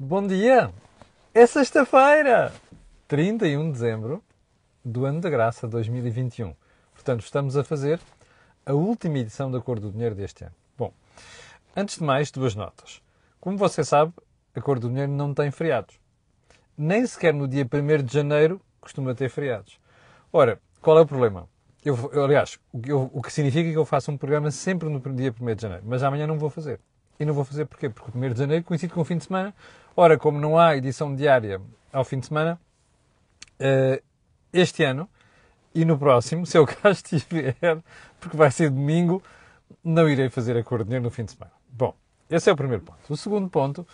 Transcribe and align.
Bom 0.00 0.24
dia! 0.24 0.72
É 1.34 1.44
sexta-feira! 1.44 2.52
31 3.08 3.66
de 3.66 3.72
dezembro 3.72 4.22
do 4.84 5.04
ano 5.04 5.20
da 5.20 5.28
graça 5.28 5.66
2021. 5.66 6.54
Portanto, 6.94 7.24
estamos 7.24 7.56
a 7.56 7.64
fazer 7.64 7.98
a 8.64 8.72
última 8.74 9.18
edição 9.18 9.50
da 9.50 9.60
Cor 9.60 9.80
do 9.80 9.90
Dinheiro 9.90 10.14
deste 10.14 10.44
ano. 10.44 10.54
Bom, 10.78 10.92
antes 11.76 11.98
de 11.98 12.04
mais, 12.04 12.30
duas 12.30 12.54
notas. 12.54 13.02
Como 13.40 13.58
você 13.58 13.82
sabe, 13.82 14.12
a 14.54 14.60
Cor 14.60 14.78
do 14.78 14.88
Dinheiro 14.88 15.10
não 15.10 15.34
tem 15.34 15.50
feriados. 15.50 15.98
Nem 16.76 17.04
sequer 17.04 17.34
no 17.34 17.48
dia 17.48 17.66
1 17.66 18.04
de 18.04 18.14
janeiro 18.14 18.60
costuma 18.80 19.16
ter 19.16 19.28
feriados. 19.28 19.80
Ora, 20.32 20.60
qual 20.80 20.96
é 20.96 21.00
o 21.00 21.06
problema? 21.06 21.48
Eu, 21.84 21.96
aliás, 22.22 22.56
o 22.72 22.80
eu, 22.86 23.10
o 23.12 23.20
que 23.20 23.32
significa 23.32 23.68
que 23.68 23.76
eu 23.76 23.84
faço 23.84 24.12
um 24.12 24.16
programa 24.16 24.52
sempre 24.52 24.88
no 24.88 25.00
dia 25.12 25.34
1 25.40 25.54
de 25.56 25.62
janeiro. 25.62 25.82
Mas 25.84 26.04
amanhã 26.04 26.24
não 26.24 26.38
vou 26.38 26.50
fazer. 26.50 26.78
E 27.18 27.24
não 27.24 27.34
vou 27.34 27.44
fazer 27.44 27.64
porquê? 27.66 27.88
Porque 27.88 28.16
o 28.16 28.20
1 28.20 28.32
de 28.32 28.38
janeiro 28.38 28.64
coincide 28.64 28.92
com 28.92 29.00
o 29.00 29.04
fim 29.04 29.16
de 29.16 29.24
semana. 29.24 29.54
Ora, 29.96 30.16
como 30.16 30.38
não 30.38 30.58
há 30.58 30.76
edição 30.76 31.14
diária 31.14 31.60
ao 31.92 32.04
fim 32.04 32.20
de 32.20 32.26
semana, 32.26 32.60
uh, 33.60 34.02
este 34.52 34.84
ano 34.84 35.08
e 35.74 35.84
no 35.84 35.98
próximo, 35.98 36.46
se 36.46 36.56
eu 36.56 36.66
cá 36.66 36.90
estiver, 36.92 37.56
porque 38.20 38.36
vai 38.36 38.50
ser 38.50 38.70
domingo, 38.70 39.22
não 39.82 40.08
irei 40.08 40.28
fazer 40.28 40.56
a 40.56 40.62
cor 40.62 40.78
de 40.80 40.84
dinheiro 40.84 41.04
no 41.04 41.10
fim 41.10 41.24
de 41.24 41.32
semana. 41.32 41.52
Bom, 41.70 41.94
esse 42.30 42.48
é 42.48 42.52
o 42.52 42.56
primeiro 42.56 42.82
ponto. 42.82 42.98
O 43.08 43.16
segundo 43.16 43.48
ponto 43.48 43.86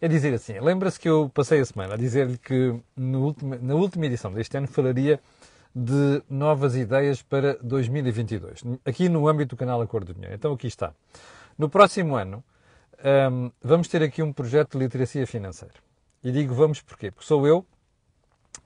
é 0.00 0.08
dizer 0.08 0.34
assim: 0.34 0.58
lembra-se 0.60 0.98
que 0.98 1.08
eu 1.08 1.30
passei 1.32 1.60
a 1.60 1.64
semana 1.64 1.94
a 1.94 1.96
dizer-lhe 1.96 2.38
que 2.38 2.74
último, 2.96 3.56
na 3.60 3.74
última 3.74 4.06
edição 4.06 4.32
deste 4.32 4.56
ano 4.56 4.66
falaria 4.66 5.20
de 5.74 6.22
novas 6.28 6.76
ideias 6.76 7.22
para 7.22 7.56
2022, 7.62 8.62
aqui 8.84 9.08
no 9.08 9.26
âmbito 9.26 9.56
do 9.56 9.58
canal 9.58 9.80
Acordo 9.80 10.08
do 10.08 10.14
Dinheiro. 10.14 10.34
Então 10.34 10.52
aqui 10.52 10.66
está. 10.66 10.92
No 11.56 11.68
próximo 11.68 12.14
ano, 12.14 12.44
um, 13.30 13.50
vamos 13.62 13.88
ter 13.88 14.02
aqui 14.02 14.22
um 14.22 14.32
projeto 14.32 14.72
de 14.72 14.84
literacia 14.84 15.26
financeira. 15.26 15.74
E 16.22 16.30
digo 16.30 16.54
vamos 16.54 16.80
porquê? 16.80 17.10
Porque 17.10 17.26
sou 17.26 17.46
eu 17.46 17.66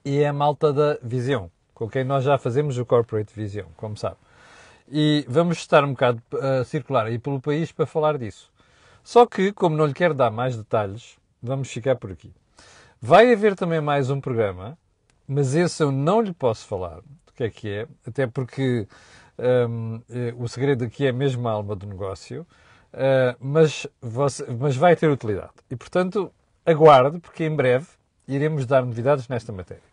e 0.05 0.19
é 0.19 0.27
a 0.27 0.33
malta 0.33 0.71
da 0.71 0.97
Visão, 1.01 1.51
com 1.73 1.89
quem 1.89 2.03
nós 2.03 2.23
já 2.23 2.37
fazemos 2.37 2.77
o 2.77 2.85
Corporate 2.85 3.33
Vision, 3.33 3.67
como 3.75 3.97
sabe. 3.97 4.17
E 4.89 5.25
vamos 5.27 5.57
estar 5.57 5.83
um 5.83 5.91
bocado 5.91 6.21
a 6.41 6.63
circular 6.63 7.07
aí 7.07 7.19
pelo 7.19 7.41
país 7.41 7.71
para 7.71 7.85
falar 7.85 8.17
disso. 8.17 8.51
Só 9.03 9.25
que, 9.25 9.51
como 9.51 9.75
não 9.75 9.85
lhe 9.85 9.93
quero 9.93 10.13
dar 10.13 10.31
mais 10.31 10.55
detalhes, 10.55 11.17
vamos 11.41 11.69
ficar 11.69 11.95
por 11.95 12.11
aqui. 12.11 12.33
Vai 13.01 13.31
haver 13.33 13.55
também 13.55 13.81
mais 13.81 14.09
um 14.09 14.21
programa 14.21 14.77
mas 15.27 15.55
esse 15.55 15.83
eu 15.83 15.91
não 15.91 16.21
lhe 16.21 16.33
posso 16.33 16.65
falar 16.65 17.01
do 17.01 17.33
que 17.35 17.43
é 17.43 17.49
que 17.49 17.69
é, 17.69 17.87
até 18.07 18.25
porque 18.25 18.87
um, 19.37 20.01
eh, 20.09 20.33
o 20.37 20.47
segredo 20.47 20.85
aqui 20.85 21.05
é 21.05 21.11
mesmo 21.11 21.47
a 21.47 21.51
alma 21.51 21.75
do 21.75 21.85
negócio, 21.85 22.47
uh, 22.97 23.37
mas, 23.39 23.87
você, 24.01 24.45
mas 24.51 24.75
vai 24.75 24.95
ter 24.95 25.09
utilidade. 25.09 25.53
E, 25.69 25.75
portanto, 25.75 26.31
aguarde, 26.65 27.19
porque 27.19 27.45
em 27.45 27.55
breve 27.55 27.87
iremos 28.27 28.65
dar 28.65 28.83
novidades 28.83 29.27
nesta 29.27 29.53
matéria. 29.53 29.83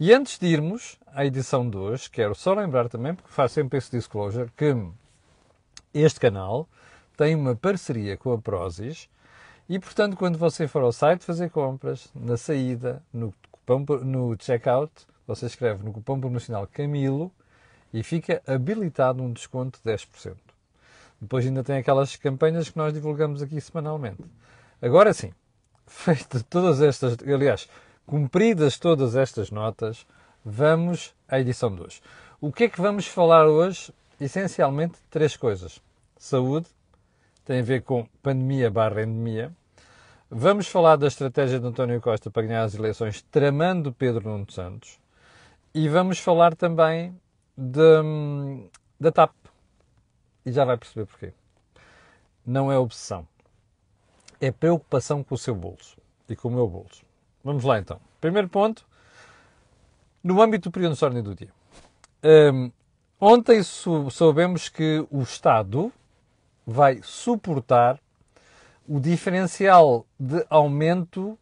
E 0.00 0.12
antes 0.14 0.38
de 0.38 0.46
irmos 0.46 0.96
à 1.08 1.26
edição 1.26 1.68
de 1.68 1.76
hoje, 1.76 2.08
quero 2.08 2.34
só 2.34 2.54
lembrar 2.54 2.88
também, 2.88 3.14
porque 3.14 3.30
faço 3.32 3.54
sempre 3.54 3.78
esse 3.78 3.90
disclosure, 3.90 4.50
que 4.56 4.74
este 5.92 6.20
canal 6.20 6.68
tem 7.16 7.34
uma 7.34 7.56
parceria 7.56 8.16
com 8.16 8.32
a 8.32 8.38
Prozis 8.38 9.08
e, 9.68 9.78
portanto, 9.78 10.16
quando 10.16 10.38
você 10.38 10.68
for 10.68 10.82
ao 10.82 10.92
site 10.92 11.24
fazer 11.24 11.50
compras, 11.50 12.08
na 12.14 12.36
saída, 12.36 13.02
no 13.12 13.34
cupom, 13.50 13.84
no 14.04 14.36
checkout, 14.38 14.92
você 15.26 15.46
escreve 15.46 15.84
no 15.84 15.92
cupom 15.92 16.20
promocional 16.20 16.66
Camilo 16.68 17.32
e 17.92 18.02
fica 18.02 18.40
habilitado 18.46 19.22
um 19.22 19.32
desconto 19.32 19.80
de 19.84 19.90
10%. 19.90 20.36
Depois 21.20 21.44
ainda 21.44 21.64
tem 21.64 21.76
aquelas 21.76 22.16
campanhas 22.16 22.68
que 22.70 22.78
nós 22.78 22.92
divulgamos 22.92 23.42
aqui 23.42 23.60
semanalmente. 23.60 24.22
Agora 24.80 25.12
sim, 25.12 25.32
feitas 25.86 26.42
todas 26.44 26.80
estas, 26.80 27.16
aliás, 27.26 27.68
cumpridas 28.06 28.78
todas 28.78 29.16
estas 29.16 29.50
notas, 29.50 30.06
vamos 30.44 31.14
à 31.28 31.40
edição 31.40 31.74
de 31.74 31.82
hoje. 31.82 32.00
O 32.40 32.52
que 32.52 32.64
é 32.64 32.68
que 32.68 32.80
vamos 32.80 33.06
falar 33.06 33.46
hoje? 33.46 33.92
Essencialmente 34.20 34.98
três 35.10 35.36
coisas. 35.36 35.80
Saúde, 36.16 36.66
tem 37.44 37.60
a 37.60 37.62
ver 37.62 37.82
com 37.82 38.06
pandemia 38.22 38.70
barra 38.70 39.02
endemia. 39.02 39.52
Vamos 40.30 40.68
falar 40.68 40.96
da 40.96 41.06
estratégia 41.06 41.58
de 41.58 41.66
António 41.66 42.00
Costa 42.00 42.30
para 42.30 42.42
ganhar 42.42 42.62
as 42.62 42.74
eleições, 42.74 43.22
tramando 43.30 43.92
Pedro 43.92 44.28
Nuno 44.28 44.50
Santos. 44.50 44.98
E 45.74 45.88
vamos 45.88 46.18
falar 46.18 46.54
também 46.54 47.18
de, 47.56 47.80
da 49.00 49.10
TAP. 49.10 49.32
E 50.48 50.52
já 50.52 50.64
vai 50.64 50.78
perceber 50.78 51.04
porquê. 51.04 51.34
Não 52.46 52.72
é 52.72 52.78
obsessão. 52.78 53.28
É 54.40 54.50
preocupação 54.50 55.22
com 55.22 55.34
o 55.34 55.38
seu 55.38 55.54
bolso 55.54 55.98
e 56.26 56.34
com 56.34 56.48
o 56.48 56.50
meu 56.50 56.66
bolso. 56.66 57.04
Vamos 57.44 57.64
lá 57.64 57.78
então. 57.78 58.00
Primeiro 58.18 58.48
ponto, 58.48 58.86
no 60.24 60.40
âmbito 60.40 60.70
do 60.70 60.72
período 60.72 60.96
de 60.96 61.04
ordem 61.04 61.22
do 61.22 61.34
dia. 61.34 61.50
Um, 62.24 62.72
ontem 63.20 63.62
soubemos 63.62 64.70
que 64.70 65.06
o 65.10 65.20
Estado 65.20 65.92
vai 66.66 67.00
suportar 67.02 68.00
o 68.88 68.98
diferencial 68.98 70.06
de 70.18 70.46
aumento 70.48 71.38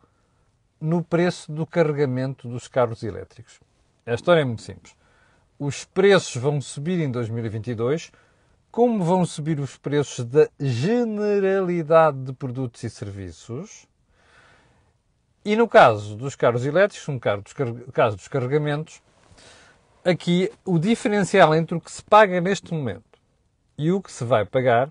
no 0.81 1.01
preço 1.01 1.53
do 1.53 1.65
carregamento 1.65 2.49
dos 2.49 2.67
carros 2.67 3.05
elétricos. 3.05 3.61
A 4.05 4.15
história 4.15 4.41
é 4.41 4.45
muito 4.45 4.63
simples. 4.63 4.97
Os 5.59 5.85
preços 5.85 6.43
vão 6.43 6.61
subir 6.61 7.01
em 7.01 7.11
2022, 7.11 8.11
como 8.77 9.03
vão 9.03 9.25
subir 9.25 9.59
os 9.59 9.79
preços 9.79 10.23
da 10.23 10.51
generalidade 10.61 12.19
de 12.25 12.33
produtos 12.35 12.85
e 12.85 12.91
serviços. 12.91 13.87
E 15.43 15.57
no 15.57 15.67
caso 15.67 16.15
dos 16.15 16.37
carros 16.37 16.67
elétricos, 16.67 17.09
no 17.09 17.19
caso 17.91 18.17
dos 18.17 18.29
carregamentos, 18.29 19.01
aqui 20.05 20.53
o 20.63 20.79
diferencial 20.79 21.55
entre 21.55 21.75
o 21.75 21.81
que 21.81 21.91
se 21.91 22.05
paga 22.05 22.39
neste 22.39 22.75
momento 22.75 23.19
e 23.79 23.91
o 23.91 24.03
que 24.03 24.13
se 24.13 24.25
vai 24.25 24.45
pagar 24.45 24.91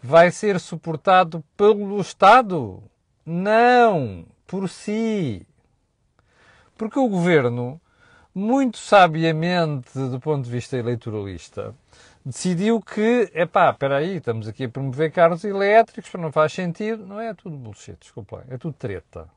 vai 0.00 0.30
ser 0.30 0.60
suportado 0.60 1.42
pelo 1.56 2.00
Estado? 2.00 2.80
Não, 3.26 4.24
por 4.46 4.68
si. 4.68 5.44
Porque 6.78 7.00
o 7.00 7.08
governo, 7.08 7.80
muito 8.32 8.78
sabiamente 8.78 9.90
do 9.92 10.20
ponto 10.20 10.44
de 10.44 10.50
vista 10.52 10.76
eleitoralista, 10.76 11.74
decidiu 12.24 12.80
que, 12.80 13.30
epá, 13.34 13.70
espera 13.70 13.96
aí, 13.96 14.16
estamos 14.16 14.48
aqui 14.48 14.64
a 14.64 14.68
promover 14.68 15.10
carros 15.12 15.44
elétricos, 15.44 16.12
não 16.14 16.32
faz 16.32 16.52
sentido. 16.52 17.06
Não 17.06 17.20
é 17.20 17.34
tudo 17.34 17.56
bullshit, 17.56 17.96
desculpa, 18.00 18.44
é 18.48 18.56
tudo 18.56 18.74
treta. 18.74 19.28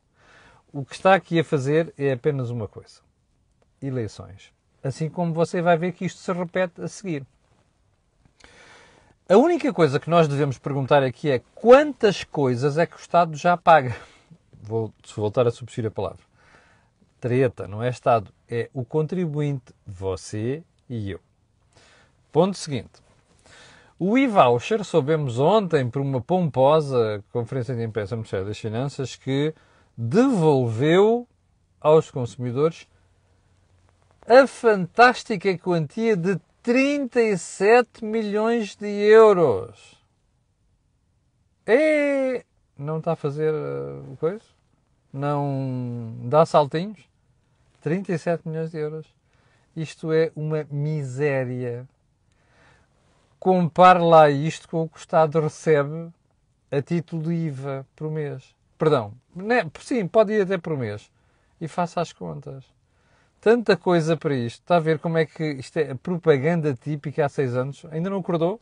O 0.72 0.84
que 0.86 0.94
está 0.94 1.14
aqui 1.16 1.40
a 1.40 1.44
fazer 1.44 1.94
é 1.98 2.12
apenas 2.12 2.50
uma 2.50 2.68
coisa: 2.68 3.02
eleições. 3.82 4.54
Assim 4.84 5.10
como 5.10 5.34
você 5.34 5.62
vai 5.62 5.78
ver 5.78 5.94
que 5.94 6.06
isto 6.06 6.20
se 6.20 6.32
repete 6.32 6.82
a 6.82 6.88
seguir. 6.88 7.26
A 9.28 9.38
única 9.38 9.74
coisa 9.74 10.00
que 10.00 10.10
nós 10.10 10.28
devemos 10.28 10.60
perguntar 10.60 11.02
aqui 11.02 11.32
é 11.32 11.42
quantas 11.56 12.24
coisas 12.24 12.78
é 12.78 12.86
que 12.86 12.96
o 12.96 13.00
Estado 13.00 13.36
já 13.36 13.58
paga? 13.58 13.96
Vou 14.62 14.94
voltar 15.16 15.48
a 15.48 15.52
substituir 15.52 15.88
a 15.88 15.92
palavra. 15.92 16.24
Treta, 17.20 17.68
não 17.68 17.82
é 17.82 17.90
Estado, 17.90 18.32
é 18.48 18.70
o 18.72 18.86
contribuinte, 18.86 19.74
você 19.88 20.62
e 20.88 21.10
eu. 21.10 21.20
Ponto 22.36 22.58
seguinte. 22.58 23.02
O 23.98 24.18
e-voucher, 24.18 24.84
soubemos 24.84 25.40
ontem, 25.40 25.90
por 25.90 26.02
uma 26.02 26.20
pomposa 26.20 27.24
conferência 27.32 27.74
de 27.74 27.82
imprensa 27.82 28.18
Ministério 28.18 28.46
das 28.46 28.60
Finanças, 28.60 29.16
que 29.16 29.56
devolveu 29.96 31.26
aos 31.80 32.12
consumidores 32.12 32.90
a 34.28 34.46
fantástica 34.48 35.58
quantia 35.58 36.18
de 36.18 36.38
37 36.62 38.04
milhões 38.04 38.76
de 38.76 38.86
euros. 38.86 39.98
E 41.66 42.44
não 42.78 42.98
está 42.98 43.14
a 43.14 43.16
fazer 43.16 43.54
uh, 43.54 44.18
coisa? 44.20 44.44
Não 45.14 46.14
dá 46.24 46.46
saltinhos? 46.46 47.00
37 47.80 48.46
milhões 48.46 48.72
de 48.72 48.78
euros. 48.78 49.08
Isto 49.74 50.12
é 50.12 50.34
uma 50.36 50.68
miséria. 50.70 51.88
Compare 53.40 54.00
lá 54.00 54.30
isto 54.30 54.68
com 54.68 54.84
o 54.84 54.90
que 54.90 54.98
o 54.98 55.00
Estado 55.00 55.40
recebe 55.40 56.10
a 56.72 56.82
título 56.82 57.24
de 57.24 57.34
IVA 57.34 57.86
por 57.96 58.10
mês. 58.10 58.56
Perdão, 58.78 59.14
né? 59.36 59.70
sim, 59.80 60.08
pode 60.08 60.34
ir 60.34 60.42
até 60.42 60.58
por 60.58 60.78
mês. 60.78 61.12
E 61.62 61.68
faça 61.68 62.02
as 62.02 62.12
contas 62.12 62.66
tanta 63.46 63.78
coisa 63.78 64.18
para 64.18 64.34
isto. 64.34 64.62
Está 64.62 64.78
a 64.78 64.80
ver 64.80 64.98
como 64.98 65.20
é 65.20 65.26
que 65.28 65.44
isto 65.44 65.78
é 65.78 65.94
propaganda 65.94 66.74
típica 66.74 67.28
há 67.28 67.30
seis 67.30 67.56
anos? 67.56 67.86
Ainda 67.92 68.10
não 68.10 68.18
acordou? 68.18 68.60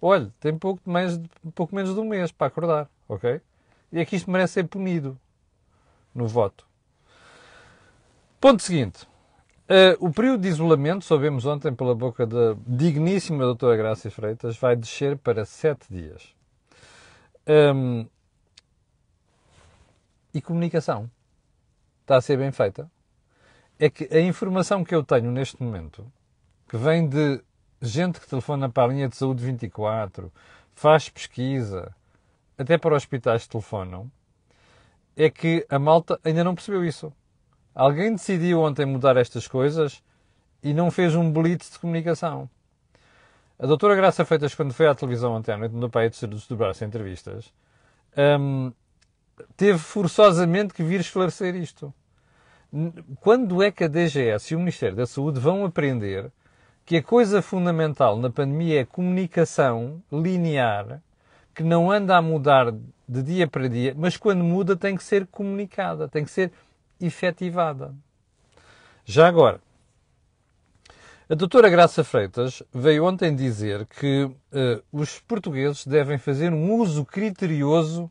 Olha, 0.00 0.28
tem 0.40 0.58
pouco, 0.58 0.82
mais, 0.84 1.20
pouco 1.54 1.72
menos 1.72 1.94
de 1.94 2.00
um 2.00 2.04
mês 2.04 2.32
para 2.32 2.48
acordar, 2.48 2.90
ok? 3.08 3.40
E 3.92 4.00
é 4.00 4.04
que 4.04 4.16
isto 4.16 4.28
merece 4.28 4.54
ser 4.54 4.64
punido 4.64 5.16
no 6.12 6.26
voto. 6.26 6.66
Ponto 8.40 8.60
seguinte. 8.60 9.06
Uh, 9.68 9.96
o 10.00 10.12
período 10.12 10.42
de 10.42 10.48
isolamento, 10.48 11.04
soubemos 11.04 11.46
ontem 11.46 11.72
pela 11.72 11.94
boca 11.94 12.26
da 12.26 12.56
digníssima 12.66 13.44
doutora 13.44 13.76
Graça 13.76 14.10
Freitas, 14.10 14.56
vai 14.56 14.76
descer 14.76 15.16
para 15.16 15.44
sete 15.44 15.86
dias. 15.88 16.34
Um, 17.46 18.06
e 20.34 20.40
comunicação 20.40 21.10
está 22.00 22.16
a 22.16 22.20
ser 22.20 22.36
bem 22.36 22.50
feita, 22.50 22.90
é 23.78 23.88
que 23.88 24.08
a 24.14 24.20
informação 24.20 24.84
que 24.84 24.94
eu 24.94 25.02
tenho 25.02 25.30
neste 25.30 25.62
momento, 25.62 26.10
que 26.68 26.76
vem 26.76 27.08
de 27.08 27.40
gente 27.80 28.20
que 28.20 28.28
telefona 28.28 28.68
para 28.68 28.84
a 28.84 28.86
linha 28.94 29.08
de 29.08 29.16
saúde 29.16 29.44
24, 29.44 30.32
faz 30.74 31.08
pesquisa, 31.08 31.94
até 32.58 32.76
para 32.78 32.94
hospitais 32.94 33.46
telefonam, 33.46 34.10
é 35.16 35.30
que 35.30 35.66
a 35.68 35.78
malta 35.78 36.18
ainda 36.24 36.44
não 36.44 36.54
percebeu 36.54 36.84
isso. 36.84 37.12
Alguém 37.74 38.12
decidiu 38.12 38.60
ontem 38.60 38.84
mudar 38.84 39.16
estas 39.16 39.48
coisas 39.48 40.02
e 40.62 40.74
não 40.74 40.90
fez 40.90 41.14
um 41.14 41.32
blitz 41.32 41.70
de 41.72 41.78
comunicação. 41.78 42.48
A 43.58 43.66
doutora 43.66 43.94
Graça 43.94 44.24
Feitas, 44.24 44.54
quando 44.54 44.74
foi 44.74 44.86
à 44.86 44.94
televisão 44.94 45.32
ontem 45.32 45.52
à 45.52 45.56
noite, 45.56 45.74
no 45.74 45.88
pai 45.88 46.10
de 46.10 46.26
desdobrar-se 46.26 46.84
entrevistas, 46.84 47.52
hum, 48.38 48.72
teve 49.56 49.78
forçosamente 49.78 50.74
que 50.74 50.82
vir 50.82 51.00
esclarecer 51.00 51.54
isto. 51.54 51.92
Quando 53.20 53.62
é 53.62 53.70
que 53.70 53.84
a 53.84 53.88
DGS 53.88 54.52
e 54.52 54.56
o 54.56 54.58
Ministério 54.58 54.96
da 54.96 55.06
Saúde 55.06 55.38
vão 55.38 55.64
aprender 55.64 56.30
que 56.84 56.96
a 56.96 57.02
coisa 57.02 57.40
fundamental 57.40 58.16
na 58.16 58.30
pandemia 58.30 58.80
é 58.80 58.84
comunicação 58.84 60.02
linear, 60.10 61.00
que 61.54 61.62
não 61.62 61.90
anda 61.90 62.16
a 62.16 62.22
mudar 62.22 62.72
de 63.06 63.22
dia 63.22 63.46
para 63.46 63.68
dia, 63.68 63.94
mas 63.96 64.16
quando 64.16 64.42
muda 64.42 64.74
tem 64.74 64.96
que 64.96 65.04
ser 65.04 65.26
comunicada, 65.26 66.08
tem 66.08 66.24
que 66.24 66.30
ser 66.30 66.50
efetivada. 67.02 67.94
Já 69.04 69.26
agora, 69.26 69.60
a 71.28 71.34
doutora 71.34 71.70
Graça 71.70 72.04
Freitas 72.04 72.62
veio 72.72 73.04
ontem 73.06 73.34
dizer 73.34 73.86
que 73.86 74.24
uh, 74.24 74.34
os 74.92 75.18
portugueses 75.20 75.86
devem 75.86 76.18
fazer 76.18 76.52
um 76.52 76.74
uso 76.74 77.04
criterioso 77.04 78.10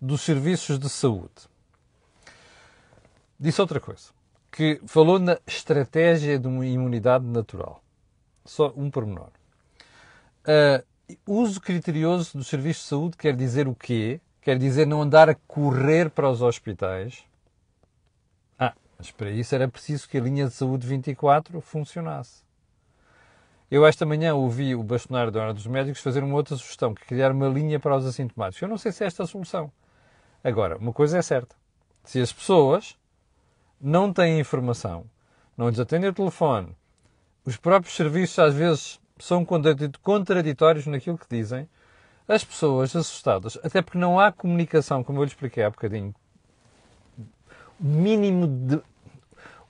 dos 0.00 0.22
serviços 0.22 0.78
de 0.78 0.88
saúde. 0.88 1.48
Disse 3.38 3.60
outra 3.60 3.78
coisa, 3.78 4.08
que 4.50 4.80
falou 4.86 5.18
na 5.18 5.38
estratégia 5.46 6.38
de 6.38 6.48
uma 6.48 6.66
imunidade 6.66 7.24
natural. 7.24 7.82
Só 8.44 8.72
um 8.76 8.90
pormenor. 8.90 9.30
Uh, 10.44 10.84
uso 11.26 11.60
criterioso 11.60 12.36
dos 12.36 12.48
serviços 12.48 12.82
de 12.82 12.88
saúde 12.88 13.16
quer 13.16 13.36
dizer 13.36 13.68
o 13.68 13.74
quê? 13.74 14.20
Quer 14.40 14.58
dizer 14.58 14.86
não 14.86 15.02
andar 15.02 15.30
a 15.30 15.36
correr 15.46 16.10
para 16.10 16.28
os 16.28 16.42
hospitais. 16.42 17.24
Mas 19.02 19.10
para 19.10 19.30
isso 19.30 19.52
era 19.52 19.66
preciso 19.66 20.08
que 20.08 20.16
a 20.16 20.20
linha 20.20 20.46
de 20.46 20.52
saúde 20.52 20.86
24 20.86 21.60
funcionasse. 21.60 22.44
Eu 23.68 23.84
esta 23.84 24.06
manhã 24.06 24.32
ouvi 24.32 24.76
o 24.76 24.82
bastonário 24.84 25.32
da 25.32 25.42
Hora 25.42 25.52
dos 25.52 25.66
Médicos 25.66 26.00
fazer 26.00 26.22
uma 26.22 26.36
outra 26.36 26.54
sugestão, 26.54 26.94
que 26.94 27.02
é 27.02 27.06
criar 27.06 27.32
uma 27.32 27.48
linha 27.48 27.80
para 27.80 27.96
os 27.96 28.06
assintomáticos. 28.06 28.62
Eu 28.62 28.68
não 28.68 28.78
sei 28.78 28.92
se 28.92 29.02
é 29.02 29.08
esta 29.08 29.24
a 29.24 29.26
solução. 29.26 29.72
Agora, 30.44 30.78
uma 30.78 30.92
coisa 30.92 31.18
é 31.18 31.22
certa. 31.22 31.56
Se 32.04 32.20
as 32.20 32.32
pessoas 32.32 32.96
não 33.80 34.12
têm 34.12 34.38
informação, 34.38 35.04
não 35.56 35.68
lhes 35.68 35.80
atendem 35.80 36.08
o 36.08 36.14
telefone, 36.14 36.76
os 37.44 37.56
próprios 37.56 37.96
serviços 37.96 38.38
às 38.38 38.54
vezes 38.54 39.00
são 39.18 39.44
contraditórios 39.44 40.86
naquilo 40.86 41.18
que 41.18 41.26
dizem, 41.28 41.68
as 42.28 42.44
pessoas 42.44 42.94
assustadas, 42.94 43.58
até 43.64 43.82
porque 43.82 43.98
não 43.98 44.20
há 44.20 44.30
comunicação, 44.30 45.02
como 45.02 45.18
eu 45.18 45.24
lhe 45.24 45.30
expliquei 45.30 45.64
há 45.64 45.70
bocadinho, 45.70 46.14
mínimo 47.80 48.46
de, 48.46 48.91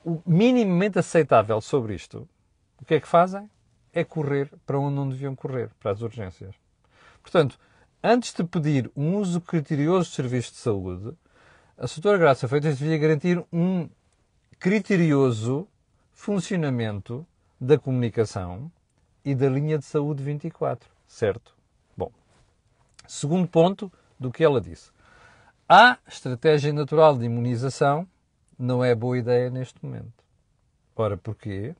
o 0.04 0.20
minimamente 0.26 0.98
aceitável 0.98 1.60
sobre 1.60 1.94
isto, 1.94 2.28
o 2.80 2.84
que 2.84 2.94
é 2.94 3.00
que 3.00 3.08
fazem? 3.08 3.48
É 3.92 4.04
correr 4.04 4.50
para 4.66 4.78
onde 4.78 4.96
não 4.96 5.08
deviam 5.08 5.34
correr, 5.34 5.70
para 5.78 5.92
as 5.92 6.02
urgências. 6.02 6.54
Portanto, 7.22 7.58
antes 8.02 8.32
de 8.34 8.42
pedir 8.44 8.90
um 8.96 9.16
uso 9.16 9.40
criterioso 9.40 10.10
de 10.10 10.16
serviços 10.16 10.52
de 10.52 10.58
saúde, 10.58 11.16
a 11.76 11.86
doutora 11.86 12.18
Graça 12.18 12.48
Feitas 12.48 12.78
devia 12.78 12.98
garantir 12.98 13.42
um 13.52 13.88
criterioso 14.58 15.66
funcionamento 16.12 17.26
da 17.60 17.78
comunicação 17.78 18.70
e 19.24 19.34
da 19.34 19.48
linha 19.48 19.78
de 19.78 19.84
saúde 19.84 20.22
24, 20.22 20.88
certo? 21.06 21.54
Bom, 21.96 22.10
segundo 23.06 23.46
ponto 23.46 23.92
do 24.18 24.30
que 24.30 24.42
ela 24.44 24.60
disse. 24.60 24.90
A 25.68 25.98
estratégia 26.06 26.72
natural 26.72 27.16
de 27.16 27.24
imunização 27.24 28.06
não 28.62 28.84
é 28.84 28.94
boa 28.94 29.18
ideia 29.18 29.50
neste 29.50 29.84
momento. 29.84 30.12
Ora, 30.94 31.16
porquê? 31.16 31.74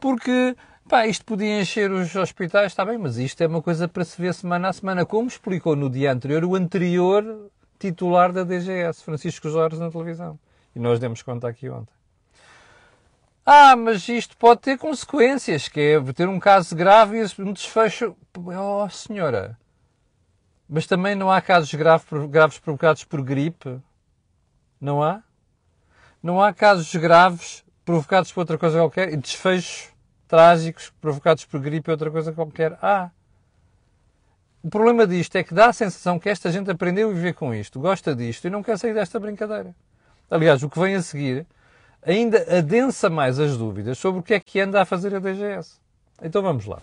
Porque, 0.00 0.56
pá, 0.88 1.06
isto 1.06 1.24
podia 1.24 1.60
encher 1.60 1.90
os 1.92 2.16
hospitais, 2.16 2.72
está 2.72 2.84
bem, 2.84 2.96
mas 2.96 3.18
isto 3.18 3.42
é 3.42 3.46
uma 3.46 3.60
coisa 3.60 3.86
para 3.86 4.04
se 4.04 4.20
ver 4.20 4.32
semana 4.32 4.68
a 4.68 4.72
semana, 4.72 5.04
como 5.04 5.28
explicou 5.28 5.76
no 5.76 5.90
dia 5.90 6.10
anterior 6.10 6.44
o 6.44 6.54
anterior 6.54 7.50
titular 7.78 8.32
da 8.32 8.42
DGS, 8.42 9.04
Francisco 9.04 9.50
Jorge, 9.50 9.78
na 9.78 9.90
televisão. 9.90 10.38
E 10.74 10.78
nós 10.78 10.98
demos 10.98 11.20
conta 11.20 11.46
aqui 11.46 11.68
ontem. 11.68 11.92
Ah, 13.44 13.76
mas 13.76 14.08
isto 14.08 14.36
pode 14.36 14.60
ter 14.60 14.78
consequências, 14.78 15.68
que 15.68 15.80
é 15.80 16.12
ter 16.12 16.28
um 16.28 16.40
caso 16.40 16.74
grave 16.74 17.18
e 17.18 17.42
um 17.42 17.52
desfecho. 17.52 18.16
Oh, 18.34 18.88
senhora. 18.88 19.58
Mas 20.66 20.86
também 20.86 21.14
não 21.14 21.30
há 21.30 21.40
casos 21.42 21.74
graves, 21.74 22.06
graves 22.30 22.58
provocados 22.58 23.04
por 23.04 23.20
gripe? 23.20 23.78
Não 24.80 25.02
há? 25.02 25.22
Não 26.22 26.40
há 26.40 26.52
casos 26.52 26.94
graves 26.94 27.64
provocados 27.84 28.32
por 28.32 28.40
outra 28.40 28.56
coisa 28.56 28.78
qualquer 28.78 29.12
e 29.12 29.16
desfechos 29.16 29.90
trágicos 30.28 30.92
provocados 31.00 31.44
por 31.44 31.60
gripe 31.60 31.90
ou 31.90 31.94
outra 31.94 32.10
coisa 32.10 32.32
qualquer? 32.32 32.78
Há. 32.80 33.10
O 34.62 34.70
problema 34.70 35.06
disto 35.06 35.34
é 35.36 35.42
que 35.42 35.52
dá 35.52 35.66
a 35.66 35.72
sensação 35.72 36.18
que 36.18 36.28
esta 36.28 36.50
gente 36.52 36.70
aprendeu 36.70 37.10
a 37.10 37.12
viver 37.12 37.34
com 37.34 37.52
isto, 37.52 37.80
gosta 37.80 38.14
disto 38.14 38.46
e 38.46 38.50
não 38.50 38.62
quer 38.62 38.78
sair 38.78 38.94
desta 38.94 39.18
brincadeira. 39.18 39.74
Aliás, 40.30 40.62
o 40.62 40.70
que 40.70 40.78
vem 40.78 40.94
a 40.94 41.02
seguir 41.02 41.44
ainda 42.00 42.38
adensa 42.56 43.10
mais 43.10 43.40
as 43.40 43.56
dúvidas 43.56 43.98
sobre 43.98 44.20
o 44.20 44.22
que 44.22 44.34
é 44.34 44.40
que 44.40 44.60
anda 44.60 44.80
a 44.80 44.84
fazer 44.84 45.14
a 45.14 45.18
DGS. 45.18 45.80
Então 46.22 46.40
vamos 46.40 46.66
lá. 46.66 46.80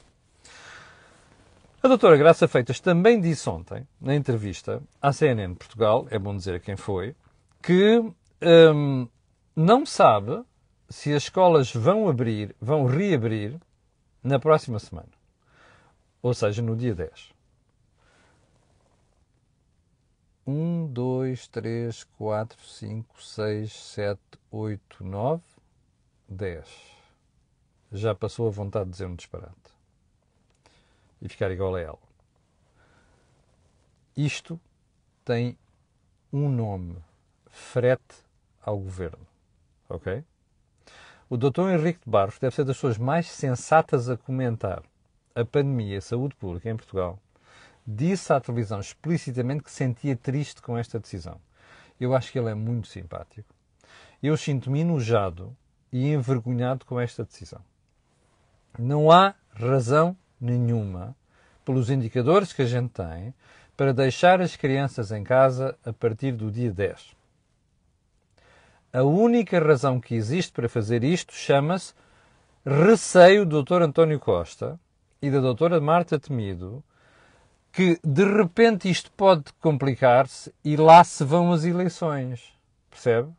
A 1.81 1.87
doutora 1.87 2.17
Graça 2.17 2.45
Feitas 2.45 2.81
também 2.81 3.21
disse 3.21 3.49
ontem, 3.49 3.87
na 4.01 4.13
entrevista 4.13 4.81
à 5.01 5.13
CNN 5.13 5.55
Portugal, 5.55 6.05
é 6.11 6.19
bom 6.19 6.35
dizer 6.35 6.59
quem 6.59 6.75
foi, 6.75 7.15
que 7.63 8.03
hum, 8.41 9.07
não 9.55 9.85
sabe 9.85 10.43
se 10.89 11.13
as 11.13 11.23
escolas 11.23 11.73
vão 11.73 12.07
abrir, 12.07 12.55
vão 12.59 12.85
reabrir 12.85 13.59
na 14.23 14.39
próxima 14.39 14.79
semana. 14.79 15.09
Ou 16.21 16.33
seja, 16.33 16.61
no 16.61 16.75
dia 16.75 16.95
10. 16.95 17.33
1, 20.45 20.87
2, 20.87 21.47
3, 21.47 22.03
4, 22.03 22.67
5, 22.67 23.23
6, 23.23 23.73
7, 23.73 24.19
8, 24.51 25.03
9, 25.03 25.43
10. 26.27 26.67
Já 27.91 28.15
passou 28.15 28.47
a 28.47 28.51
vontade 28.51 28.85
de 28.85 28.91
dizer 28.91 29.05
um 29.05 29.15
disparate. 29.15 29.53
E 31.21 31.29
ficar 31.29 31.51
igual 31.51 31.75
a 31.75 31.81
ela. 31.81 31.99
Isto 34.17 34.59
tem 35.23 35.57
um 36.33 36.49
nome. 36.49 36.97
Frete 37.47 38.15
ao 38.61 38.77
governo. 38.77 39.28
Ok? 39.89 40.23
O 41.29 41.37
Dr. 41.37 41.69
Henrique 41.71 41.99
de 42.05 42.09
Barros 42.09 42.39
deve 42.39 42.55
ser 42.55 42.63
das 42.63 42.77
pessoas 42.77 42.97
mais 42.97 43.27
sensatas 43.27 44.09
a 44.09 44.17
comentar 44.17 44.83
a 45.35 45.43
pandemia 45.43 45.95
e 45.95 45.97
a 45.97 46.01
saúde 46.01 46.35
pública 46.35 46.69
em 46.69 46.75
Portugal 46.75 47.19
disse 47.85 48.31
à 48.31 48.39
televisão 48.39 48.79
explicitamente 48.79 49.63
que 49.63 49.71
sentia 49.71 50.15
triste 50.15 50.61
com 50.61 50.77
esta 50.77 50.99
decisão. 50.99 51.39
Eu 51.99 52.15
acho 52.15 52.31
que 52.31 52.37
ele 52.37 52.49
é 52.49 52.53
muito 52.53 52.87
simpático. 52.87 53.53
Eu 54.21 54.37
sinto-me 54.37 54.81
enojado 54.81 55.55
e 55.91 56.11
envergonhado 56.13 56.85
com 56.85 56.99
esta 56.99 57.23
decisão. 57.23 57.61
Não 58.77 59.11
há 59.11 59.33
razão 59.53 60.15
nenhuma, 60.39 61.15
pelos 61.65 61.89
indicadores 61.89 62.53
que 62.53 62.61
a 62.61 62.65
gente 62.65 62.89
tem, 62.89 63.33
para 63.75 63.93
deixar 63.93 64.41
as 64.41 64.55
crianças 64.55 65.11
em 65.11 65.23
casa 65.23 65.77
a 65.85 65.91
partir 65.91 66.33
do 66.33 66.51
dia 66.51 66.71
10. 66.71 67.18
A 68.91 69.03
única 69.03 69.59
razão 69.59 69.99
que 69.99 70.15
existe 70.15 70.51
para 70.51 70.67
fazer 70.67 71.03
isto 71.03 71.33
chama-se 71.33 71.93
receio 72.65 73.45
do 73.45 73.63
Dr. 73.63 73.83
António 73.83 74.19
Costa 74.19 74.79
e 75.21 75.29
da 75.29 75.39
doutora 75.39 75.79
Marta 75.79 76.19
Temido 76.19 76.83
que 77.71 77.99
de 78.03 78.25
repente 78.25 78.89
isto 78.89 79.11
pode 79.11 79.45
complicar-se 79.61 80.51
e 80.65 80.75
lá 80.75 81.03
se 81.03 81.23
vão 81.23 81.51
as 81.51 81.63
eleições. 81.65 82.53
Percebe? 82.89 83.29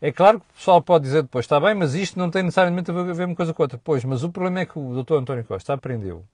É 0.00 0.12
claro 0.12 0.40
que 0.40 0.46
o 0.50 0.54
pessoal 0.54 0.82
pode 0.82 1.04
dizer 1.04 1.22
depois, 1.22 1.44
está 1.44 1.58
bem, 1.58 1.74
mas 1.74 1.94
isto 1.94 2.18
não 2.18 2.30
tem 2.30 2.42
necessariamente 2.42 2.90
a 2.90 2.94
ver 2.94 3.24
uma 3.24 3.36
coisa 3.36 3.54
com 3.54 3.62
outra. 3.62 3.80
Pois, 3.82 4.04
mas 4.04 4.22
o 4.22 4.30
problema 4.30 4.60
é 4.60 4.66
que 4.66 4.78
o 4.78 5.02
Dr. 5.02 5.14
António 5.14 5.44
Costa 5.44 5.72
aprendeu 5.72 6.24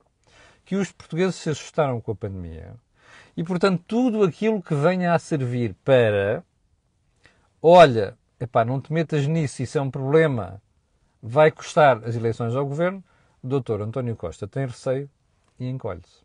que 0.65 0.77
os 0.77 0.91
portugueses 0.91 1.37
se 1.37 1.51
assustaram 1.51 2.01
com 2.01 2.13
a 2.13 2.17
pandemia 2.17 2.75
e, 3.37 3.45
portanto, 3.45 3.83
tudo 3.87 4.23
aquilo 4.23 4.63
que 4.63 4.75
venha 4.75 5.15
a 5.15 5.19
servir 5.19 5.75
para, 5.85 6.43
olha, 7.61 8.17
epá, 8.43 8.65
não 8.65 8.81
te 8.81 8.93
metas 8.93 9.27
nisso, 9.27 9.63
isso 9.63 9.79
é 9.79 9.81
um 9.81 9.91
problema, 9.91 10.61
vai 11.23 11.51
custar 11.51 12.03
as 12.05 12.17
eleições 12.17 12.57
ao 12.57 12.67
governo, 12.67 13.03
o 13.41 13.61
Dr. 13.61 13.81
António 13.83 14.17
Costa 14.17 14.49
tem 14.49 14.67
receio 14.67 15.09
e 15.59 15.69
encolhe-se. 15.69 16.23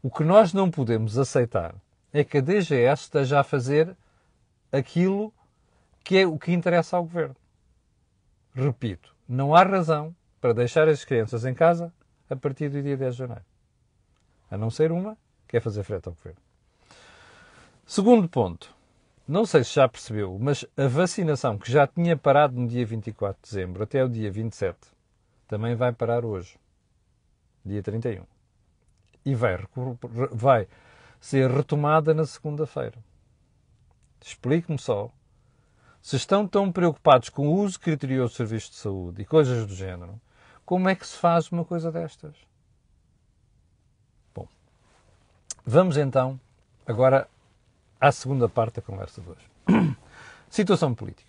O 0.00 0.10
que 0.10 0.22
nós 0.22 0.52
não 0.52 0.70
podemos 0.70 1.18
aceitar 1.18 1.74
é 2.12 2.22
que 2.22 2.38
a 2.38 2.40
DGS 2.40 3.02
esteja 3.02 3.40
a 3.40 3.44
fazer 3.44 3.96
aquilo 4.70 5.34
que 6.04 6.18
é 6.18 6.26
o 6.26 6.38
que 6.38 6.52
interessa 6.52 6.96
ao 6.96 7.02
governo. 7.02 7.36
Repito, 8.54 9.14
não 9.28 9.54
há 9.54 9.64
razão 9.64 10.14
para 10.40 10.54
deixar 10.54 10.88
as 10.88 11.04
crianças 11.04 11.44
em 11.44 11.52
casa 11.52 11.92
a 12.30 12.36
partir 12.36 12.68
do 12.68 12.80
dia 12.80 12.96
10 12.96 13.14
de 13.14 13.18
janeiro. 13.18 13.44
A 14.50 14.56
não 14.56 14.70
ser 14.70 14.92
uma, 14.92 15.18
que 15.48 15.56
é 15.56 15.60
fazer 15.60 15.82
frente 15.82 16.06
ao 16.08 16.14
governo. 16.14 16.40
Segundo 17.84 18.28
ponto. 18.28 18.77
Não 19.28 19.44
sei 19.44 19.62
se 19.62 19.74
já 19.74 19.86
percebeu, 19.86 20.38
mas 20.40 20.64
a 20.74 20.88
vacinação 20.88 21.58
que 21.58 21.70
já 21.70 21.86
tinha 21.86 22.16
parado 22.16 22.58
no 22.58 22.66
dia 22.66 22.86
24 22.86 23.38
de 23.42 23.50
dezembro 23.50 23.82
até 23.82 24.02
o 24.02 24.08
dia 24.08 24.32
27 24.32 24.78
também 25.46 25.74
vai 25.74 25.92
parar 25.92 26.24
hoje, 26.24 26.58
dia 27.62 27.82
31. 27.82 28.24
E 29.26 29.34
vai, 29.34 29.58
vai 30.32 30.66
ser 31.20 31.50
retomada 31.50 32.14
na 32.14 32.24
segunda-feira. 32.24 32.96
Explique-me 34.18 34.78
só 34.78 35.10
se 36.00 36.16
estão 36.16 36.48
tão 36.48 36.72
preocupados 36.72 37.28
com 37.28 37.48
o 37.48 37.56
uso 37.56 37.78
criterioso 37.78 38.30
de 38.30 38.36
serviços 38.38 38.70
de 38.70 38.76
saúde 38.76 39.20
e 39.20 39.26
coisas 39.26 39.66
do 39.66 39.74
género, 39.74 40.18
como 40.64 40.88
é 40.88 40.94
que 40.94 41.06
se 41.06 41.18
faz 41.18 41.52
uma 41.52 41.66
coisa 41.66 41.92
destas? 41.92 42.34
Bom, 44.34 44.48
vamos 45.66 45.98
então 45.98 46.40
agora 46.86 47.28
à 48.00 48.12
segunda 48.12 48.48
parte 48.48 48.76
da 48.76 48.82
conversa 48.82 49.20
de 49.20 49.28
hoje. 49.28 49.96
Situação 50.48 50.94
política. 50.94 51.28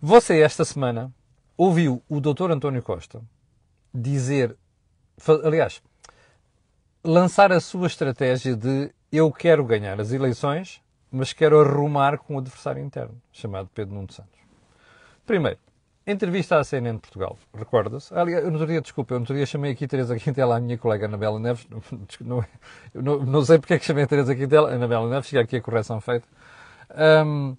Você, 0.00 0.40
esta 0.40 0.64
semana, 0.64 1.12
ouviu 1.56 2.02
o 2.08 2.20
Dr. 2.20 2.52
António 2.52 2.82
Costa 2.82 3.20
dizer, 3.92 4.56
aliás, 5.44 5.82
lançar 7.02 7.50
a 7.50 7.60
sua 7.60 7.86
estratégia 7.86 8.56
de 8.56 8.92
eu 9.10 9.32
quero 9.32 9.64
ganhar 9.64 10.00
as 10.00 10.12
eleições 10.12 10.80
mas 11.10 11.32
quero 11.32 11.60
arrumar 11.60 12.18
com 12.18 12.36
o 12.36 12.38
adversário 12.38 12.82
interno, 12.82 13.20
chamado 13.32 13.68
Pedro 13.74 13.94
Nuno 13.94 14.12
Santos. 14.12 14.38
Primeiro, 15.26 15.58
entrevista 16.10 16.58
à 16.58 16.64
CNN 16.64 16.96
de 16.96 17.00
Portugal, 17.00 17.38
recorda-se? 17.54 18.14
Aliás, 18.14 18.44
eu 18.44 18.50
não 18.50 18.58
teria, 18.58 18.80
desculpa, 18.80 19.14
eu 19.14 19.18
não 19.18 19.26
teria 19.26 19.46
chamei 19.46 19.72
aqui 19.72 19.86
Teresa 19.86 20.16
Quintela, 20.16 20.56
a 20.56 20.60
minha 20.60 20.78
colega 20.78 21.06
Anabela 21.06 21.38
Neves, 21.38 21.66
não, 22.20 22.44
não, 22.94 23.18
não 23.24 23.44
sei 23.44 23.58
porque 23.58 23.74
é 23.74 23.78
que 23.78 23.84
chamei 23.84 24.04
a 24.04 24.06
Teresa 24.06 24.34
Quintela, 24.34 24.72
Anabela 24.72 25.08
Neves, 25.08 25.28
chega 25.28 25.42
aqui 25.42 25.56
a 25.56 25.60
correção 25.60 26.00
feita. 26.00 26.26
Um, 27.26 27.56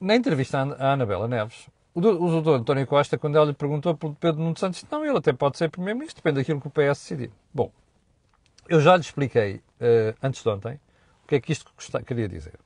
na 0.00 0.14
entrevista 0.16 0.58
à 0.58 0.92
Anabela 0.92 1.28
Neves, 1.28 1.68
o 1.92 2.00
doutor 2.00 2.60
António 2.60 2.86
Costa, 2.86 3.18
quando 3.18 3.36
ela 3.36 3.46
lhe 3.46 3.52
perguntou 3.52 3.96
pelo 3.96 4.14
Pedro 4.14 4.40
Nuno 4.40 4.56
Santos, 4.56 4.84
não, 4.90 5.04
ele 5.04 5.18
até 5.18 5.32
pode 5.32 5.58
ser 5.58 5.68
Primeiro-Ministro, 5.68 6.22
depende 6.22 6.40
daquilo 6.40 6.60
que 6.60 6.68
o 6.68 6.70
PS 6.70 7.00
decidir. 7.00 7.30
Bom, 7.52 7.70
eu 8.68 8.80
já 8.80 8.94
lhe 8.94 9.02
expliquei 9.02 9.56
uh, 9.56 10.16
antes 10.22 10.42
de 10.42 10.48
ontem 10.48 10.78
que 11.30 11.36
é 11.36 11.40
que 11.40 11.52
isto 11.52 11.72
queria 12.04 12.28
dizer? 12.28 12.58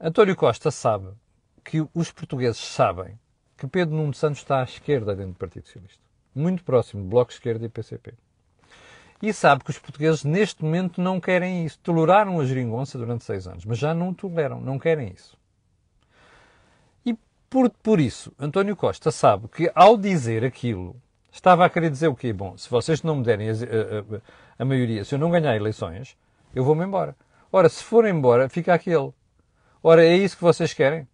António 0.00 0.36
Costa 0.36 0.70
sabe 0.70 1.08
que 1.64 1.84
os 1.92 2.12
portugueses 2.12 2.60
sabem 2.60 3.18
que 3.60 3.66
Pedro 3.66 3.94
Nuno 3.94 4.14
Santos 4.14 4.40
está 4.40 4.60
à 4.60 4.64
esquerda 4.64 5.14
dentro 5.14 5.32
do 5.32 5.38
Partido 5.38 5.66
Socialista. 5.66 6.00
Muito 6.34 6.64
próximo 6.64 7.02
do 7.02 7.08
Bloco 7.10 7.28
de 7.28 7.34
Esquerda 7.34 7.66
e 7.66 7.68
PCP. 7.68 8.14
E 9.20 9.34
sabe 9.34 9.62
que 9.62 9.70
os 9.70 9.78
portugueses 9.78 10.24
neste 10.24 10.64
momento 10.64 10.98
não 10.98 11.20
querem 11.20 11.66
isso. 11.66 11.78
Toleraram 11.80 12.40
a 12.40 12.44
geringonça 12.46 12.96
durante 12.96 13.22
seis 13.22 13.46
anos, 13.46 13.66
mas 13.66 13.76
já 13.76 13.92
não 13.92 14.14
toleram, 14.14 14.62
não 14.62 14.78
querem 14.78 15.12
isso. 15.14 15.36
E 17.04 17.14
por, 17.50 17.68
por 17.68 18.00
isso, 18.00 18.32
António 18.38 18.74
Costa 18.74 19.10
sabe 19.10 19.46
que 19.48 19.70
ao 19.74 19.98
dizer 19.98 20.42
aquilo, 20.42 20.96
estava 21.30 21.66
a 21.66 21.68
querer 21.68 21.90
dizer 21.90 22.08
o 22.08 22.16
quê? 22.16 22.32
Bom, 22.32 22.56
se 22.56 22.70
vocês 22.70 23.02
não 23.02 23.16
me 23.16 23.24
derem 23.24 23.50
a, 23.50 23.52
a, 23.52 24.62
a 24.62 24.64
maioria, 24.64 25.04
se 25.04 25.14
eu 25.14 25.18
não 25.18 25.30
ganhar 25.30 25.54
eleições, 25.54 26.16
eu 26.54 26.64
vou-me 26.64 26.86
embora. 26.86 27.14
Ora, 27.52 27.68
se 27.68 27.84
for 27.84 28.06
embora, 28.06 28.48
fica 28.48 28.72
aquele. 28.72 29.12
Ora, 29.82 30.02
é 30.02 30.16
isso 30.16 30.34
que 30.34 30.42
vocês 30.42 30.72
querem? 30.72 31.06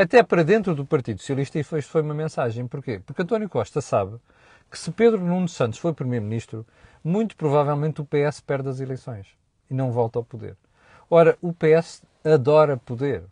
Até 0.00 0.22
para 0.22 0.42
dentro 0.42 0.74
do 0.74 0.86
Partido 0.86 1.20
Socialista, 1.20 1.58
isto 1.58 1.90
foi 1.90 2.00
uma 2.00 2.14
mensagem. 2.14 2.66
Porquê? 2.66 3.02
Porque 3.04 3.20
António 3.20 3.50
Costa 3.50 3.82
sabe 3.82 4.16
que 4.70 4.78
se 4.78 4.90
Pedro 4.90 5.22
Nuno 5.22 5.46
Santos 5.46 5.78
for 5.78 5.92
Primeiro-Ministro, 5.92 6.66
muito 7.04 7.36
provavelmente 7.36 8.00
o 8.00 8.06
PS 8.06 8.40
perde 8.40 8.70
as 8.70 8.80
eleições 8.80 9.26
e 9.70 9.74
não 9.74 9.92
volta 9.92 10.18
ao 10.18 10.24
poder. 10.24 10.56
Ora, 11.10 11.36
o 11.42 11.52
PS 11.52 12.02
adora 12.24 12.78
poder. 12.78 13.24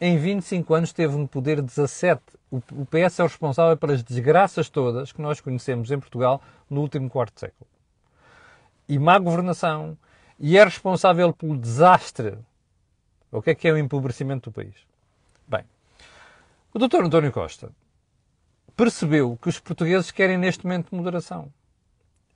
Em 0.00 0.16
25 0.16 0.72
anos 0.74 0.92
teve 0.92 1.16
um 1.16 1.26
poder 1.26 1.60
17. 1.60 2.22
O 2.52 2.86
PS 2.86 3.18
é 3.18 3.24
o 3.24 3.26
responsável 3.26 3.76
pelas 3.76 4.00
desgraças 4.00 4.68
todas 4.68 5.10
que 5.10 5.20
nós 5.20 5.40
conhecemos 5.40 5.90
em 5.90 5.98
Portugal 5.98 6.40
no 6.70 6.80
último 6.80 7.10
quarto 7.10 7.40
século. 7.40 7.68
E 8.88 9.00
má 9.00 9.18
governação, 9.18 9.98
e 10.38 10.56
é 10.56 10.62
responsável 10.62 11.32
pelo 11.32 11.58
desastre. 11.58 12.38
O 13.32 13.42
que 13.42 13.50
é 13.50 13.54
que 13.56 13.66
é 13.66 13.72
o 13.72 13.78
empobrecimento 13.78 14.48
do 14.48 14.54
país? 14.54 14.76
Bem, 15.48 15.64
o 16.74 16.78
Dr. 16.78 17.04
António 17.04 17.30
Costa 17.30 17.70
percebeu 18.76 19.38
que 19.40 19.48
os 19.48 19.60
portugueses 19.60 20.10
querem 20.10 20.36
neste 20.36 20.64
momento 20.64 20.94
moderação. 20.94 21.52